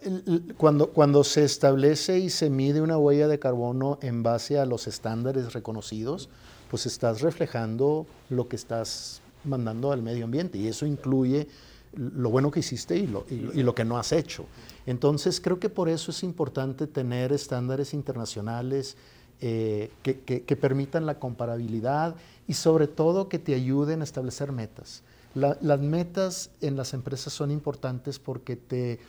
cuando, 0.57 0.89
cuando 0.89 1.23
se 1.23 1.45
establece 1.45 2.19
y 2.19 2.29
se 2.29 2.49
mide 2.49 2.81
una 2.81 2.97
huella 2.97 3.27
de 3.27 3.39
carbono 3.39 3.97
en 4.01 4.21
base 4.21 4.59
a 4.59 4.65
los 4.65 4.87
estándares 4.87 5.53
reconocidos, 5.53 6.29
pues 6.69 6.85
estás 6.85 7.21
reflejando 7.21 8.05
lo 8.29 8.47
que 8.47 8.57
estás 8.57 9.21
mandando 9.45 9.91
al 9.91 10.01
medio 10.01 10.25
ambiente 10.25 10.57
y 10.57 10.67
eso 10.67 10.85
incluye 10.85 11.47
lo 11.93 12.29
bueno 12.29 12.51
que 12.51 12.59
hiciste 12.59 12.97
y 12.97 13.07
lo, 13.07 13.25
y, 13.29 13.73
que 13.73 13.85
no 13.85 13.97
has 13.97 14.11
hecho. 14.11 14.45
Entonces 14.85 15.41
creo 15.41 15.59
que 15.59 15.69
por 15.69 15.89
eso 15.89 16.11
es 16.11 16.23
importante 16.23 16.85
tener 16.87 17.31
estándares 17.31 17.93
internacionales 17.93 18.97
eh, 19.41 19.89
que, 20.03 20.55
permitan 20.57 21.05
la 21.05 21.17
comparabilidad 21.17 22.15
y 22.47 22.53
sobre 22.53 22.87
todo 22.87 23.29
que 23.29 23.39
te 23.39 23.55
ayuden 23.55 24.01
a 24.01 24.03
establecer 24.03 24.51
metas. 24.51 25.01
las 25.33 25.79
metas 25.79 26.51
en 26.61 26.75
las 26.75 26.93
empresas 26.93 27.31
son 27.31 27.49
importantes 27.49 28.19
porque 28.19 28.55
te, 28.55 28.99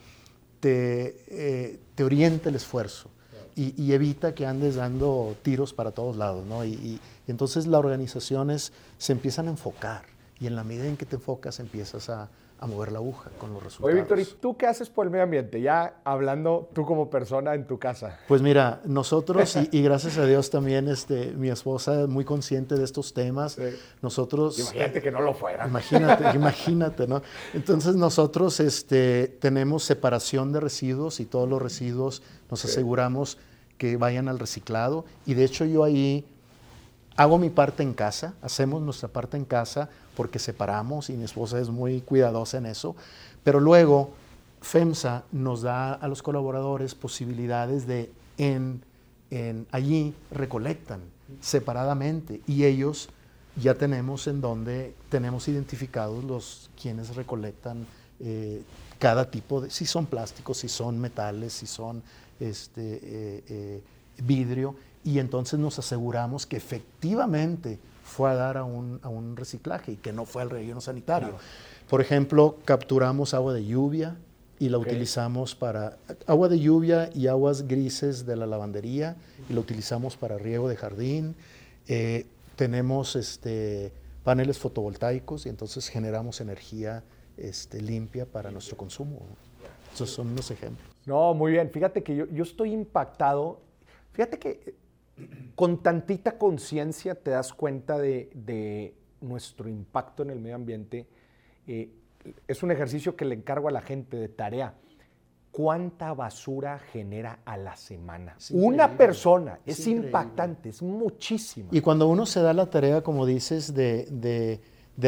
te, 0.60 1.24
eh, 1.28 1.80
te 1.94 2.04
orienta 2.04 2.48
el 2.48 2.54
esfuerzo 2.54 3.10
y, 3.56 3.92
evita 3.92 4.34
que 4.34 4.46
andes 4.46 4.76
dando 4.76 5.36
tiros 5.42 5.74
para 5.74 5.90
todos 5.90 6.16
lados. 6.16 6.46
¿no? 6.46 6.64
Y, 6.64 7.00
entonces 7.26 7.66
las 7.66 7.78
organizaciones 7.78 8.72
se 8.98 9.12
empiezan 9.12 9.46
a 9.46 9.50
enfocar 9.50 10.04
y 10.40 10.46
en 10.46 10.56
la 10.56 10.64
medida 10.64 10.86
en 10.86 10.96
que 10.96 11.06
te 11.06 11.16
enfocas 11.16 11.60
empiezas 11.60 12.08
a, 12.08 12.28
a 12.60 12.66
mover 12.66 12.92
la 12.92 12.98
aguja 12.98 13.30
con 13.38 13.54
los 13.54 13.62
resultados. 13.62 13.92
Oye, 13.92 14.02
Víctor, 14.02 14.20
¿y 14.20 14.24
tú 14.38 14.56
qué 14.56 14.66
haces 14.66 14.90
por 14.90 15.06
el 15.06 15.10
medio 15.10 15.24
ambiente? 15.24 15.62
Ya 15.62 15.94
hablando 16.04 16.68
tú 16.74 16.84
como 16.84 17.08
persona 17.08 17.54
en 17.54 17.66
tu 17.66 17.78
casa. 17.78 18.20
Pues 18.28 18.42
mira, 18.42 18.82
nosotros, 18.84 19.56
y, 19.72 19.82
gracias 19.82 20.18
a 20.18 20.26
Dios 20.26 20.50
también, 20.50 20.86
este, 20.88 21.32
mi 21.32 21.48
esposa 21.48 22.02
es 22.02 22.08
muy 22.08 22.26
consciente 22.26 22.74
de 22.74 22.84
estos 22.84 23.14
temas. 23.14 23.58
Nosotros... 24.02 24.58
Imagínate 24.58 25.00
que 25.00 25.10
no 25.10 25.22
lo 25.22 25.32
fuera. 25.32 25.66
Imagínate, 25.66 26.24
imagínate, 26.36 27.06
¿no? 27.06 27.22
Entonces 27.54 27.96
nosotros 27.96 28.60
este, 28.60 29.28
tenemos 29.40 29.84
separación 29.84 30.52
de 30.52 30.60
residuos 30.60 31.18
y 31.20 31.24
todos 31.24 31.48
los 31.48 31.62
residuos 31.62 32.22
nos 32.50 32.62
aseguramos 32.66 33.38
que 33.78 33.96
vayan 33.96 34.28
al 34.28 34.38
reciclado. 34.38 35.06
Y 35.24 35.32
de 35.32 35.44
hecho 35.44 35.64
yo 35.64 35.82
ahí 35.82 36.26
hago 37.20 37.36
mi 37.36 37.50
parte 37.50 37.82
en 37.82 37.92
casa, 37.92 38.32
hacemos 38.40 38.80
nuestra 38.80 39.10
parte 39.10 39.36
en 39.36 39.44
casa 39.44 39.90
porque 40.16 40.38
separamos 40.38 41.10
y 41.10 41.18
mi 41.18 41.24
esposa 41.24 41.60
es 41.60 41.68
muy 41.68 42.00
cuidadosa 42.00 42.56
en 42.56 42.64
eso, 42.64 42.96
pero 43.44 43.60
luego 43.60 44.12
FEMSA 44.62 45.24
nos 45.30 45.60
da 45.60 45.92
a 45.92 46.08
los 46.08 46.22
colaboradores 46.22 46.94
posibilidades 46.94 47.86
de 47.86 48.10
en, 48.38 48.82
en 49.30 49.66
allí 49.70 50.14
recolectan 50.30 51.00
separadamente 51.42 52.40
y 52.46 52.64
ellos 52.64 53.10
ya 53.54 53.74
tenemos 53.74 54.26
en 54.26 54.40
donde 54.40 54.94
tenemos 55.10 55.46
identificados 55.46 56.24
los 56.24 56.70
quienes 56.80 57.14
recolectan 57.16 57.86
eh, 58.20 58.62
cada 58.98 59.30
tipo 59.30 59.60
de, 59.60 59.68
si 59.68 59.84
son 59.84 60.06
plásticos, 60.06 60.56
si 60.56 60.70
son 60.70 60.98
metales, 60.98 61.52
si 61.52 61.66
son 61.66 62.02
este, 62.38 62.80
eh, 63.02 63.44
eh, 63.46 63.82
vidrio, 64.22 64.74
y 65.04 65.18
entonces 65.18 65.58
nos 65.58 65.78
aseguramos 65.78 66.46
que 66.46 66.56
efectivamente 66.56 67.78
fue 68.04 68.30
a 68.30 68.34
dar 68.34 68.56
a 68.56 68.64
un, 68.64 69.00
a 69.02 69.08
un 69.08 69.36
reciclaje 69.36 69.92
y 69.92 69.96
que 69.96 70.12
no 70.12 70.24
fue 70.24 70.42
al 70.42 70.50
relleno 70.50 70.80
sanitario. 70.80 71.34
Por 71.88 72.00
ejemplo, 72.00 72.56
capturamos 72.64 73.34
agua 73.34 73.54
de 73.54 73.64
lluvia 73.64 74.16
y 74.58 74.68
la 74.68 74.78
utilizamos 74.78 75.54
para 75.54 75.96
agua 76.26 76.48
de 76.48 76.60
lluvia 76.60 77.08
y 77.14 77.28
aguas 77.28 77.66
grises 77.66 78.26
de 78.26 78.36
la 78.36 78.46
lavandería 78.46 79.16
y 79.48 79.54
la 79.54 79.60
utilizamos 79.60 80.16
para 80.16 80.36
riego 80.36 80.68
de 80.68 80.76
jardín. 80.76 81.34
Eh, 81.88 82.26
tenemos 82.56 83.16
este, 83.16 83.90
paneles 84.22 84.58
fotovoltaicos 84.58 85.46
y 85.46 85.48
entonces 85.48 85.88
generamos 85.88 86.42
energía 86.42 87.02
este, 87.38 87.80
limpia 87.80 88.26
para 88.26 88.50
nuestro 88.50 88.76
consumo. 88.76 89.20
Esos 89.94 90.10
son 90.10 90.28
unos 90.28 90.50
ejemplos. 90.50 90.86
No, 91.06 91.32
muy 91.32 91.52
bien. 91.52 91.70
Fíjate 91.70 92.02
que 92.02 92.14
yo, 92.14 92.26
yo 92.26 92.44
estoy 92.44 92.72
impactado. 92.72 93.60
Fíjate 94.12 94.38
que 94.38 94.74
con 95.54 95.82
tantita 95.82 96.38
conciencia 96.38 97.14
te 97.14 97.30
das 97.30 97.52
cuenta 97.52 97.98
de, 97.98 98.94
nuestro 99.20 99.68
impacto 99.68 100.22
en 100.22 100.30
el 100.30 100.40
medio 100.40 100.56
ambiente. 100.56 101.06
Eh, 101.66 101.90
es 102.48 102.62
un 102.62 102.70
ejercicio 102.70 103.16
que 103.16 103.24
le 103.26 103.34
encargo 103.34 103.68
a 103.68 103.70
la 103.70 103.82
gente 103.82 104.16
de 104.16 104.28
tarea. 104.28 104.74
¿Cuánta 105.50 106.14
basura 106.14 106.78
genera 106.78 107.40
a 107.44 107.56
la 107.56 107.76
semana? 107.76 108.36
Una 108.52 108.96
persona. 108.96 109.58
Es, 109.66 109.86
impactante, 109.86 110.70
es 110.70 110.80
muchísimo. 110.80 111.68
Y 111.72 111.80
cuando 111.80 112.08
uno 112.08 112.24
se 112.24 112.40
da 112.40 112.54
la 112.54 112.70
tarea, 112.70 113.02
como 113.02 113.26
dices, 113.26 113.74
de, 113.74 114.06
de, 114.10 114.60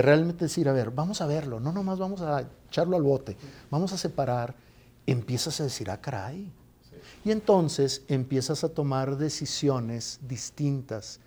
realmente 0.03 0.47
decir, 0.47 0.69
a 0.69 0.73
ver, 0.73 0.91
vamos 0.91 1.21
a 1.21 1.27
verlo, 1.27 1.61
no 1.61 1.73
nomás 1.73 1.99
vamos 1.99 2.21
a 2.23 2.47
echarlo 2.69 2.97
al 2.97 3.03
bote, 3.03 3.37
vamos 3.71 3.93
a 3.93 3.97
separar, 3.97 4.55
empiezas 5.07 5.61
a 5.61 5.65
decir, 5.65 5.91
ah, 5.91 6.01
caray, 6.01 6.53
y 7.25 7.31
entonces 7.31 8.03
empiezas 8.09 8.65
a 8.65 8.69
tomar 8.69 9.17
decisiones 9.17 10.19
distintas 10.29 11.21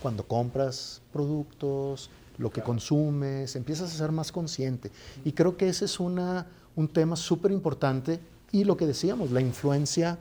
cuando 0.00 0.26
compras 0.26 1.02
productos, 1.12 2.10
lo 2.38 2.50
que 2.50 2.62
consumes, 2.62 3.54
empiezas 3.56 3.94
a 3.94 3.98
ser 3.98 4.12
más 4.12 4.32
consciente. 4.32 4.90
Y 5.24 5.32
creo 5.32 5.56
que 5.56 5.68
ese 5.68 5.84
es 5.84 6.00
una, 6.00 6.46
un 6.74 6.88
tema 6.88 7.16
súper 7.16 7.52
importante 7.52 8.20
y 8.50 8.64
lo 8.64 8.76
que 8.76 8.86
decíamos, 8.86 9.30
la 9.30 9.40
influencia 9.40 10.18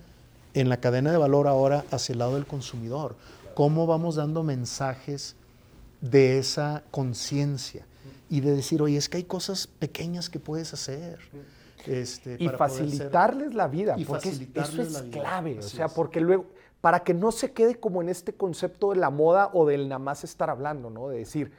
en 0.54 0.68
la 0.68 0.78
cadena 0.78 1.12
de 1.12 1.18
valor 1.18 1.48
ahora 1.48 1.86
hacia 1.92 2.13
el 2.13 2.20
lado 2.20 2.36
del 2.36 2.46
consumidor. 2.46 3.15
Cómo 3.56 3.88
vamos 3.88 4.15
dando 4.15 4.44
mensajes 4.44 5.36
de 6.02 6.39
esa 6.39 6.84
conciencia 6.92 7.86
y 8.30 8.42
de 8.42 8.56
decir, 8.56 8.82
oye, 8.82 8.98
es 8.98 9.10
que 9.10 9.18
hay 9.18 9.24
cosas 9.24 9.68
pequeñas 9.68 10.30
que 10.30 10.39
puedes 10.39 10.74
hacer. 10.74 11.20
Este, 11.86 12.38
y 12.39 12.50
facilitarles 12.50 13.54
la 13.54 13.68
vida, 13.68 13.96
porque 14.08 14.30
eso 14.30 14.82
es 14.82 15.02
clave, 15.12 15.60
o 15.60 15.62
sea, 15.62 15.88
porque 15.88 16.20
luego, 16.20 16.46
para 16.82 17.02
que 17.02 17.13
no 17.13 17.32
se 17.32 17.52
quede 17.52 17.76
como 17.76 18.02
en 18.02 18.10
este 18.10 18.34
concepto 18.34 18.92
de 18.92 18.98
la 18.98 19.10
moda 19.10 19.50
o 19.54 19.65
del 19.65 19.88
nada 19.88 20.00
más 20.00 20.24
estar 20.24 20.50
hablando, 20.50 20.89
¿no? 20.89 21.10
De 21.10 21.20
decir, 21.20 21.52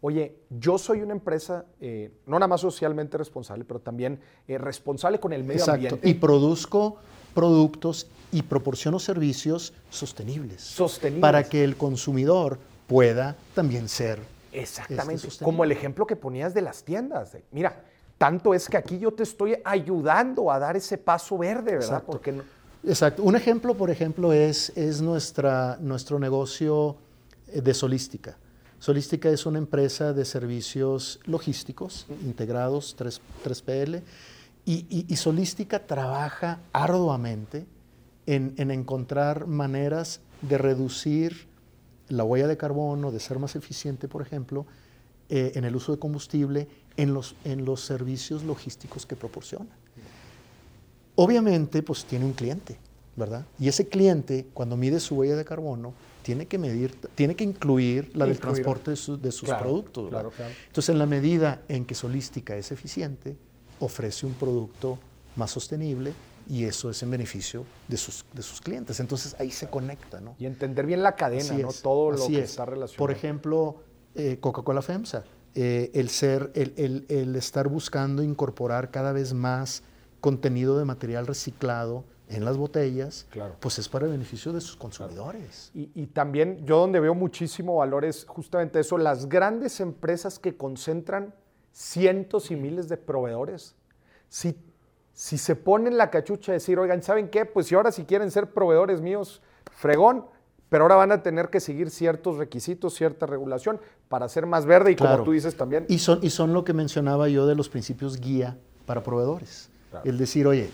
oye, 0.00 0.36
yo 0.50 0.78
soy 0.78 1.00
una 1.00 1.12
empresa 1.12 1.64
eh, 1.80 2.10
no 2.26 2.38
nada 2.38 2.48
más 2.48 2.60
socialmente 2.60 3.18
responsable, 3.18 3.64
pero 3.64 3.80
también 3.80 4.20
eh, 4.46 4.58
responsable 4.58 5.18
con 5.20 5.32
el 5.32 5.44
medio 5.44 5.60
Exacto. 5.60 5.98
Y 6.02 6.14
produzco 6.14 6.98
productos 7.34 8.08
y 8.32 8.42
proporciono 8.42 8.98
servicios 8.98 9.72
sostenibles. 9.90 10.62
Sostenibles. 10.62 11.22
Para 11.22 11.44
que 11.44 11.64
el 11.64 11.76
consumidor 11.76 12.58
pueda 12.86 13.36
también 13.54 13.88
ser. 13.88 14.20
Exactamente. 14.52 15.28
Este, 15.28 15.44
como 15.44 15.64
el 15.64 15.72
ejemplo 15.72 16.06
que 16.06 16.16
ponías 16.16 16.54
de 16.54 16.62
las 16.62 16.82
tiendas. 16.84 17.36
mira, 17.50 17.84
tanto 18.18 18.52
es 18.52 18.68
que 18.68 18.76
aquí 18.76 18.98
yo 18.98 19.12
te 19.12 19.22
estoy 19.22 19.56
ayudando 19.64 20.50
a 20.50 20.58
dar 20.58 20.76
ese 20.76 20.98
paso 20.98 21.38
verde, 21.38 21.72
¿verdad? 21.72 21.88
Exacto. 21.88 22.12
Porque 22.12 22.42
Exacto. 22.84 23.22
Un 23.22 23.36
ejemplo, 23.36 23.74
por 23.74 23.90
ejemplo, 23.90 24.32
es, 24.32 24.70
es 24.76 25.00
nuestra, 25.00 25.78
nuestro 25.80 26.18
negocio 26.18 26.96
eh, 27.48 27.60
de 27.60 27.74
Solística. 27.74 28.36
Solística 28.78 29.28
es 29.28 29.44
una 29.46 29.58
empresa 29.58 30.12
de 30.12 30.24
servicios 30.24 31.18
logísticos 31.24 32.06
integrados, 32.22 32.94
3, 32.96 33.20
pl 33.62 34.02
y, 34.64 35.16
Solística 35.16 35.86
trabaja 35.86 36.60
arduamente 36.72 37.66
en, 38.26 38.54
en 38.56 38.70
encontrar 38.70 39.46
maneras 39.46 40.20
de 40.42 40.58
reducir 40.58 41.48
la 42.08 42.22
huella 42.22 42.46
de 42.46 42.56
carbono, 42.56 43.10
de 43.10 43.18
ser 43.18 43.38
más 43.38 43.56
eficiente, 43.56 44.06
por 44.06 44.22
ejemplo, 44.22 44.66
eh, 45.28 45.52
en 45.56 45.64
el 45.64 45.74
uso 45.74 45.92
de 45.92 45.98
combustible 45.98 46.68
en 46.98 47.14
los, 47.14 47.36
en 47.44 47.64
los 47.64 47.80
servicios 47.80 48.42
logísticos 48.42 49.06
que 49.06 49.16
proporciona. 49.16 49.70
Obviamente, 51.14 51.82
pues 51.82 52.04
tiene 52.04 52.24
un 52.26 52.32
cliente, 52.32 52.76
¿verdad? 53.16 53.46
Y 53.58 53.68
ese 53.68 53.88
cliente, 53.88 54.46
cuando 54.52 54.76
mide 54.76 55.00
su 55.00 55.14
huella 55.14 55.36
de 55.36 55.44
carbono, 55.44 55.94
tiene 56.22 56.46
que 56.46 56.58
medir, 56.58 56.94
tiene 57.14 57.34
que 57.34 57.44
incluir 57.44 58.14
la 58.14 58.26
del 58.26 58.38
transporte 58.38 58.90
de, 58.90 58.96
sus 58.96 59.48
productos. 59.48 60.10
Claro, 60.10 60.30
claro. 60.30 60.52
Entonces, 60.66 60.90
en 60.90 60.98
la 60.98 61.06
medida 61.06 61.62
en 61.68 61.86
que 61.86 61.94
Solística 61.94 62.56
es 62.56 62.72
eficiente, 62.72 63.36
ofrece 63.78 64.26
un 64.26 64.34
producto 64.34 64.98
más 65.36 65.52
sostenible 65.52 66.12
y 66.48 66.64
eso 66.64 66.90
es 66.90 67.00
en 67.02 67.10
beneficio 67.12 67.64
de 67.86 67.96
sus, 67.96 68.24
de 68.32 68.42
sus 68.42 68.60
clientes. 68.60 68.98
Entonces, 68.98 69.36
ahí 69.38 69.52
se 69.52 69.68
conecta, 69.68 70.20
¿no? 70.20 70.34
Y 70.38 70.46
entender 70.46 70.84
bien 70.84 71.04
la 71.04 71.14
cadena, 71.14 71.56
¿no? 71.58 71.72
Todo 71.72 72.10
lo 72.10 72.26
que 72.26 72.40
está 72.40 72.64
relacionado. 72.64 72.98
Por 72.98 73.12
ejemplo, 73.12 73.76
eh, 74.16 74.38
Coca-Cola 74.40 74.82
FEMSA 74.82 75.24
eh, 75.54 75.90
el 75.94 76.08
ser, 76.08 76.52
el, 76.54 77.34
estar 77.36 77.68
buscando 77.68 78.22
incorporar 78.22 78.90
cada 78.90 79.12
vez 79.12 79.34
más 79.34 79.82
contenido 80.20 80.78
de 80.78 80.84
material 80.84 81.26
reciclado 81.26 82.04
en 82.28 82.44
las 82.44 82.56
botellas, 82.56 83.26
pues 83.60 83.78
es 83.78 83.88
para 83.88 84.04
el 84.04 84.12
beneficio 84.12 84.52
de 84.52 84.60
sus 84.60 84.76
consumidores. 84.76 85.70
Y, 85.74 86.06
también 86.08 86.64
yo 86.66 86.78
donde 86.78 87.00
veo 87.00 87.14
muchísimo 87.14 87.76
valor 87.76 88.04
es 88.04 88.24
justamente 88.26 88.80
eso, 88.80 88.98
las 88.98 89.28
grandes 89.28 89.80
empresas 89.80 90.38
que 90.38 90.56
concentran 90.56 91.34
cientos 91.72 92.50
y 92.50 92.56
miles 92.56 92.88
de 92.88 92.98
proveedores. 92.98 93.74
Si, 94.28 94.56
si 95.12 95.38
se 95.38 95.56
ponen 95.56 95.96
la 95.96 96.10
cachucha 96.10 96.52
de 96.52 96.56
decir, 96.58 96.78
oigan, 96.78 97.02
¿saben 97.02 97.30
qué? 97.30 97.46
Pues 97.46 97.66
si 97.66 97.74
ahora 97.74 97.92
si 97.92 98.04
quieren 98.04 98.30
ser 98.30 98.52
proveedores 98.52 99.00
míos, 99.00 99.40
fregón, 99.72 100.26
pero 100.68 100.84
ahora 100.84 100.96
van 100.96 101.12
a 101.12 101.22
tener 101.22 101.48
que 101.48 101.60
seguir 101.60 101.90
ciertos 101.90 102.36
requisitos, 102.36 102.94
cierta 102.94 103.26
regulación 103.26 103.80
para 104.08 104.28
ser 104.28 104.46
más 104.46 104.66
verde 104.66 104.92
y 104.92 104.96
como 104.96 105.22
tú 105.22 105.32
dices 105.32 105.56
también. 105.56 105.86
Y 105.88 105.98
son, 105.98 106.20
y 106.22 106.30
son 106.30 106.52
lo 106.52 106.64
que 106.64 106.72
mencionaba 106.72 107.28
yo 107.28 107.46
de 107.46 107.54
los 107.54 107.68
principios 107.68 108.20
guía 108.20 108.56
para 108.86 109.02
proveedores. 109.02 109.70
El 110.04 110.18
decir, 110.18 110.46
oye, 110.46 110.70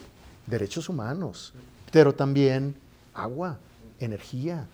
derechos 0.46 0.88
humanos, 0.88 1.54
pero 1.92 2.14
también 2.14 2.74
agua, 3.14 3.58
energía, 4.00 4.66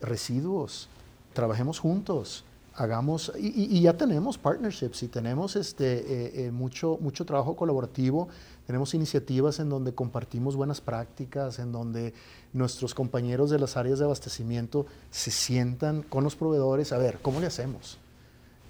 residuos, 0.00 0.88
trabajemos 1.32 1.78
juntos, 1.78 2.44
hagamos, 2.74 3.32
y, 3.38 3.80
ya 3.80 3.96
tenemos 3.96 4.36
partnerships 4.36 5.02
y 5.02 5.08
tenemos 5.08 5.56
este, 5.56 5.98
eh, 5.98 6.46
eh, 6.46 6.50
mucho, 6.50 6.98
mucho 7.00 7.24
trabajo 7.24 7.56
colaborativo, 7.56 8.28
tenemos 8.66 8.94
iniciativas 8.94 9.60
en 9.60 9.68
donde 9.68 9.94
compartimos 9.94 10.56
buenas 10.56 10.80
prácticas, 10.80 11.58
en 11.58 11.70
donde 11.70 12.14
nuestros 12.52 12.94
compañeros 12.94 13.50
de 13.50 13.58
las 13.58 13.76
áreas 13.76 13.98
de 13.98 14.06
abastecimiento 14.06 14.86
se 15.10 15.30
sientan 15.30 16.02
con 16.02 16.24
los 16.24 16.34
proveedores, 16.34 16.92
a 16.92 16.98
ver, 16.98 17.18
¿cómo 17.22 17.40
le 17.40 17.46
hacemos? 17.46 17.98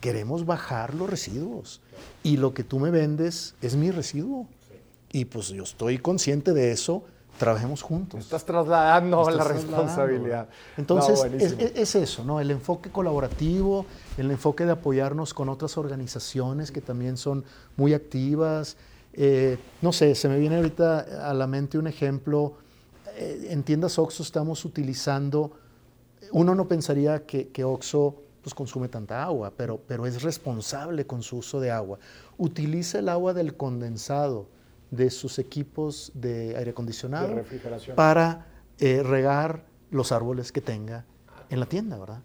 Queremos 0.01 0.45
bajar 0.45 0.95
los 0.95 1.09
residuos 1.09 1.81
y 2.23 2.37
lo 2.37 2.53
que 2.53 2.63
tú 2.63 2.79
me 2.79 2.91
vendes 2.91 3.55
es 3.63 3.77
mi 3.77 3.91
residuo. 3.91 4.47
Y 5.13 5.25
pues 5.25 5.49
yo 5.49 5.63
estoy 5.63 5.97
consciente 5.97 6.53
de 6.53 6.73
eso, 6.73 7.05
trabajemos 7.39 7.81
juntos. 7.81 8.21
Estás 8.21 8.45
trasladando 8.45 9.31
la 9.31 9.45
responsabilidad. 9.45 10.49
Entonces, 10.77 11.25
es, 11.75 11.95
eso, 11.95 12.25
¿no? 12.25 12.41
El 12.41 12.51
enfoque 12.51 12.91
colaborativo, 12.91 13.87
el 14.19 14.31
enfoque 14.31 14.67
de 14.67 14.73
apoyarnos 14.73 15.33
con 15.33 15.49
otras 15.49 15.79
organizaciones 15.79 16.71
que 16.71 16.83
también 16.83 17.17
son 17.17 17.45
muy 17.77 17.95
activas. 17.95 18.77
Eh, 19.17 19.59
no 19.81 19.93
sé, 19.93 20.15
se 20.15 20.29
me 20.29 20.39
viene 20.39 20.57
ahorita 20.57 21.29
a 21.29 21.35
la 21.35 21.47
mente 21.47 21.79
un 21.79 21.87
ejemplo. 21.87 22.55
Eh, 23.17 23.49
en 23.51 23.63
tiendas 23.63 23.99
Oxxo 23.99 24.23
estamos 24.23 24.65
utilizando, 24.65 25.53
uno 26.33 26.55
no 26.55 26.69
pensaría 26.69 27.25
que, 27.25 27.49
que 27.49 27.65
Oxxo 27.65 28.23
pues, 28.47 28.55
consume 28.55 28.89
tanta 28.89 29.25
agua, 29.25 29.53
pero, 29.57 29.81
pero 29.89 30.07
es 30.07 30.23
responsable 30.23 31.07
con 31.07 31.23
su 31.23 31.39
uso 31.39 31.59
de 31.59 31.73
agua. 31.73 31.99
Utiliza 32.39 33.01
el 33.01 33.09
agua 33.09 33.35
del 33.35 33.57
condensado 33.57 34.47
de 34.93 35.11
sus 35.11 35.41
equipos 35.41 36.13
de 36.15 36.57
aire 36.57 36.71
acondicionado 36.71 37.43
para 37.97 38.47
eh, 38.79 39.03
regar 39.03 39.65
los 39.91 40.13
árboles 40.13 40.53
que 40.53 40.61
tenga 40.61 41.05
en 41.51 41.59
la 41.59 41.67
tienda, 41.67 41.99
¿verdad? 41.99 42.21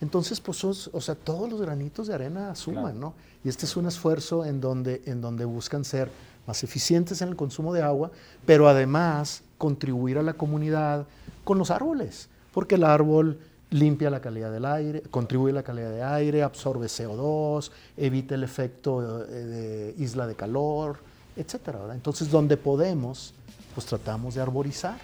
Entonces, 0.00 0.40
pues, 0.40 0.64
o 0.64 1.00
sea, 1.00 1.14
todos 1.14 1.48
los 1.48 1.60
granitos 1.60 2.08
de 2.08 2.14
arena 2.14 2.54
suman, 2.56 2.98
¿no? 2.98 3.14
Y 3.44 3.48
este 3.48 3.66
es 3.66 3.76
un 3.76 3.86
esfuerzo 3.86 4.44
en 4.46 4.60
donde, 4.60 5.02
en 5.04 5.20
donde 5.20 5.44
buscan 5.44 5.84
ser 5.84 6.10
más 6.50 6.64
eficientes 6.64 7.22
en 7.22 7.28
el 7.28 7.36
consumo 7.36 7.72
de 7.72 7.82
agua, 7.82 8.10
pero 8.44 8.68
además 8.68 9.42
contribuir 9.56 10.18
a 10.18 10.22
la 10.22 10.32
comunidad 10.32 11.06
con 11.44 11.58
los 11.58 11.70
árboles, 11.70 12.28
porque 12.52 12.74
el 12.74 12.82
árbol 12.82 13.38
limpia 13.70 14.10
la 14.10 14.20
calidad 14.20 14.50
del 14.50 14.64
aire, 14.64 15.02
contribuye 15.10 15.52
a 15.52 15.54
la 15.54 15.62
calidad 15.62 15.90
de 15.90 16.02
aire, 16.02 16.42
absorbe 16.42 16.88
CO2, 16.88 17.70
evita 17.96 18.34
el 18.34 18.42
efecto 18.42 19.24
eh, 19.24 19.32
de 19.32 19.94
isla 20.02 20.26
de 20.26 20.34
calor, 20.34 20.98
etcétera. 21.36 21.78
Entonces, 21.94 22.30
donde 22.30 22.56
podemos, 22.56 23.32
pues 23.74 23.86
tratamos 23.86 24.34
de 24.34 24.42
arborizar. 24.42 24.98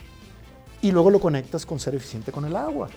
Y 0.83 0.91
luego 0.91 1.11
lo 1.13 1.21
conectas 1.21 1.65
con 1.65 1.79
ser 1.79 1.95
eficiente 1.95 2.33
con 2.33 2.45
el 2.45 2.57
agua. 2.57 2.89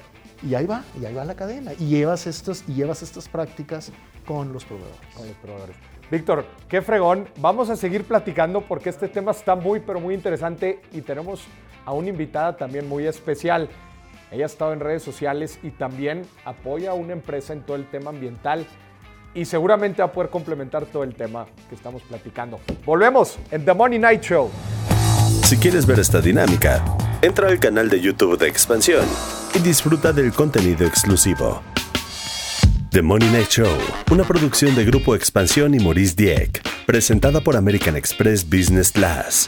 Y 0.42 0.56
ahí 0.56 0.66
va, 0.66 0.84
y 1.00 1.06
ahí 1.06 1.14
va 1.14 1.24
la 1.24 1.36
cadena. 1.36 1.74
Y 1.74 1.86
llevas, 1.86 2.26
estos, 2.26 2.64
y 2.68 2.74
llevas 2.74 3.04
estas 3.04 3.30
prácticas 3.30 3.92
con 4.26 4.52
los 4.52 4.66
proveedores. 4.66 5.00
Con 5.16 5.28
los 5.28 5.38
proveedores. 5.38 5.99
Víctor, 6.12 6.46
qué 6.68 6.82
fregón. 6.82 7.28
Vamos 7.38 7.70
a 7.70 7.76
seguir 7.76 8.04
platicando 8.04 8.62
porque 8.62 8.90
este 8.90 9.08
tema 9.08 9.32
está 9.32 9.56
muy, 9.56 9.80
pero 9.80 10.00
muy 10.00 10.16
interesante 10.16 10.82
y 10.92 11.02
tenemos 11.02 11.44
a 11.86 11.94
una 11.94 12.10
invitada 12.10 12.58
también 12.58 12.88
muy 12.90 13.06
especial. 13.06 13.70
Ella 14.32 14.46
ha 14.46 14.48
estado 14.48 14.74
en 14.74 14.80
redes 14.80 15.04
sociales 15.04 15.60
y 15.62 15.70
también 15.70 16.24
apoya 16.46 16.92
a 16.92 16.94
una 16.94 17.14
empresa 17.14 17.54
en 17.54 17.62
todo 17.62 17.78
el 17.78 17.88
tema 17.90 18.10
ambiental 18.10 18.66
y 19.34 19.46
seguramente 19.46 20.02
va 20.02 20.08
a 20.08 20.12
poder 20.12 20.32
complementar 20.32 20.86
todo 20.88 21.04
el 21.04 21.14
tema 21.14 21.46
que 21.68 21.76
estamos 21.76 22.02
platicando. 22.04 22.60
Volvemos 22.86 23.38
en 23.52 23.64
The 23.66 23.74
Money 23.74 24.00
Night 24.00 24.22
Show. 24.22 24.50
Si 25.44 25.58
quieres 25.58 25.86
ver 25.86 26.00
esta 26.00 26.22
dinámica, 26.22 26.84
entra 27.22 27.48
al 27.48 27.60
canal 27.60 27.90
de 27.90 28.00
YouTube 28.00 28.38
de 28.38 28.48
Expansión 28.48 29.06
y 29.54 29.60
disfruta 29.60 30.12
del 30.12 30.34
contenido 30.34 30.86
exclusivo. 30.86 31.62
The 32.92 33.04
Money 33.04 33.30
Night 33.30 33.50
Show, 33.50 33.78
una 34.10 34.24
producción 34.24 34.74
de 34.74 34.84
Grupo 34.84 35.14
Expansión 35.14 35.76
y 35.76 35.80
Maurice 35.80 36.16
Dieck, 36.16 36.64
presentada 36.88 37.40
por 37.40 37.56
American 37.56 37.96
Express 37.96 38.44
Business 38.44 38.92
Class. 38.92 39.48